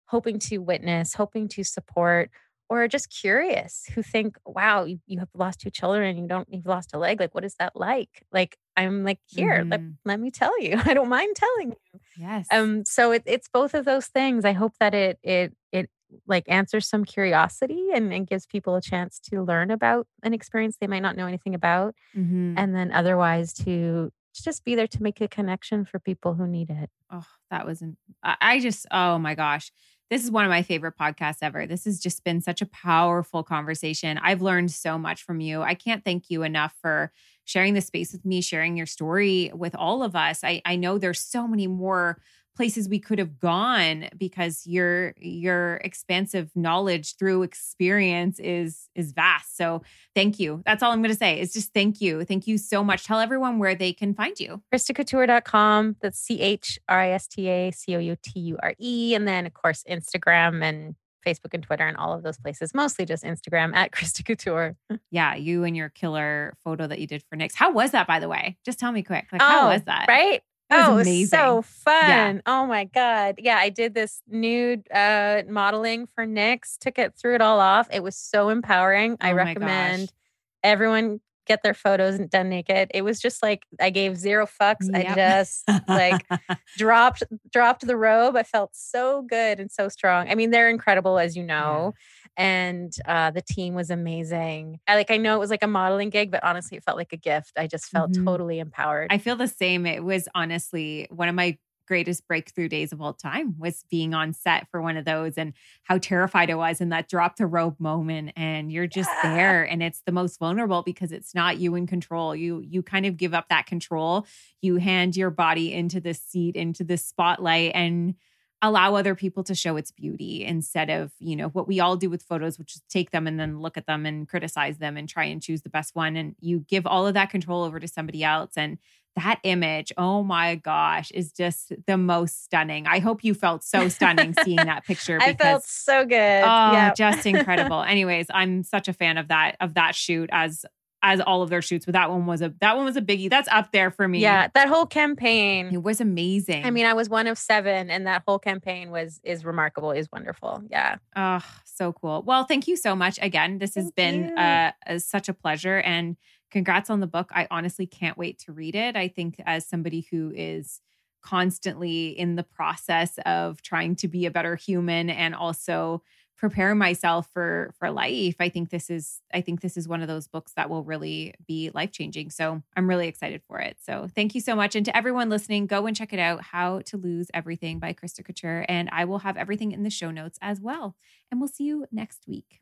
[0.07, 2.31] hoping to witness, hoping to support,
[2.69, 6.47] or just curious, who think, wow, you, you have lost two children and you don't,
[6.51, 7.19] you've lost a leg.
[7.19, 8.25] Like, what is that like?
[8.31, 9.97] Like, I'm like, here, let, Mhm.
[10.05, 10.75] let me tell you.
[10.85, 11.99] I don't mind telling you.
[12.17, 12.47] yes.
[12.51, 14.45] Um, so it, it's both of those things.
[14.45, 15.89] I hope that it, it, it
[16.27, 20.77] like answers some curiosity and, and gives people a chance to learn about an experience
[20.79, 21.95] they might not know anything about.
[22.15, 22.53] Mhm.
[22.57, 26.47] And then otherwise to to just be there to make a connection for people who
[26.47, 26.89] need it.
[27.11, 27.83] Oh, that was,
[28.23, 29.71] I just, oh my gosh.
[30.09, 31.65] This is one of my favorite podcasts ever.
[31.65, 34.19] This has just been such a powerful conversation.
[34.19, 35.61] I've learned so much from you.
[35.61, 37.11] I can't thank you enough for
[37.45, 40.43] sharing this space with me, sharing your story with all of us.
[40.43, 42.21] I, I know there's so many more
[42.55, 49.57] places we could have gone because your your expansive knowledge through experience is is vast.
[49.57, 49.81] So
[50.15, 50.61] thank you.
[50.65, 51.39] That's all I'm gonna say.
[51.39, 52.23] Is just thank you.
[52.25, 53.05] Thank you so much.
[53.05, 54.61] Tell everyone where they can find you.
[54.73, 55.97] ChristaCouture.com.
[56.01, 59.15] That's C H R I S T A C O U T U R E.
[59.15, 60.95] And then, of course, Instagram and
[61.25, 62.73] Facebook and Twitter and all of those places.
[62.73, 64.75] Mostly just Instagram at Christa Couture.
[65.09, 67.53] Yeah, you and your killer photo that you did for Knix.
[67.55, 68.57] How was that, by the way?
[68.65, 69.27] Just tell me quick.
[69.31, 70.05] Like, how oh, was that?
[70.09, 70.41] Oh, Right?
[70.71, 71.39] Was oh, it amazing.
[71.39, 72.25] was so Yeah.
[72.27, 72.41] fun.
[72.45, 73.35] Oh my God.
[73.37, 77.87] Yeah, I did this nude uh, modeling for Knix, took it, threw it all off.
[77.91, 79.17] It was so empowering.
[79.21, 80.15] I Oh recommend gosh.
[80.63, 82.89] everyone get their photos done naked.
[82.93, 84.89] It was just like I gave zero fucks.
[84.93, 86.25] I just like
[86.77, 88.35] dropped dropped the robe.
[88.37, 90.29] I felt so good and so strong.
[90.29, 91.93] I mean, they're incredible as you know.
[92.37, 94.79] And uh, the team was amazing.
[94.87, 97.13] I like I know it was like a modeling gig, but honestly, it felt like
[97.13, 97.51] a gift.
[97.57, 98.25] I just felt Mhm.
[98.25, 99.07] totally empowered.
[99.11, 99.85] I feel the same.
[99.85, 104.31] It was honestly one of my greatest breakthrough days of all time was being on
[104.31, 105.53] set for one of those and
[105.83, 109.35] how terrified I was in that drop the rope moment and you're just Yeah.
[109.35, 113.05] there and it's the most vulnerable because it's not you in control you you kind
[113.05, 114.25] of give up that control
[114.61, 118.15] you hand your body into the seat into the spotlight and
[118.63, 122.09] allow other people to show its beauty instead of you know what we all do
[122.09, 125.07] with photos which is take them and then look at them and criticize them and
[125.07, 127.87] try and choose the best one and you give all of that control over to
[127.87, 128.79] somebody else and
[129.15, 132.87] that image, oh my gosh, is just the most stunning.
[132.87, 136.15] I hope you felt so stunning seeing that picture I felt so good.
[136.43, 136.93] oh, yeah.
[136.93, 137.83] just incredible.
[137.87, 140.65] Anyways, I'm such a fan of that of that shoot as
[141.03, 143.29] as all of their shoots, but that one was a that one was a biggie.
[143.29, 144.19] That's up there for me.
[144.19, 145.69] Yeah, that whole campaign.
[145.71, 146.65] It was amazing.
[146.65, 150.09] I mean, I was one of seven, and that whole campaign was is remarkable, is
[150.11, 150.63] wonderful.
[150.71, 150.95] Yeah.
[151.15, 152.23] Oh, so cool.
[152.23, 153.59] Well, thank you so much again.
[153.59, 156.15] This has been uh, uh, such a pleasure and
[156.49, 157.29] congrats on the book.
[157.33, 158.95] I honestly can't wait to read it.
[158.95, 160.79] I think as somebody who is
[161.21, 166.01] constantly in the process of trying to be a better human and also
[166.37, 170.07] prepare myself for for life, I think this is I think this is one of
[170.07, 172.31] those books that will really be life-changing.
[172.31, 173.77] So, I'm really excited for it.
[173.81, 176.81] So, thank you so much and to everyone listening, go and check it out, How
[176.85, 180.37] to Lose Everything by Christa Couture and I will have everything in the show notes
[180.41, 180.95] as well
[181.31, 182.61] and we'll see you next week.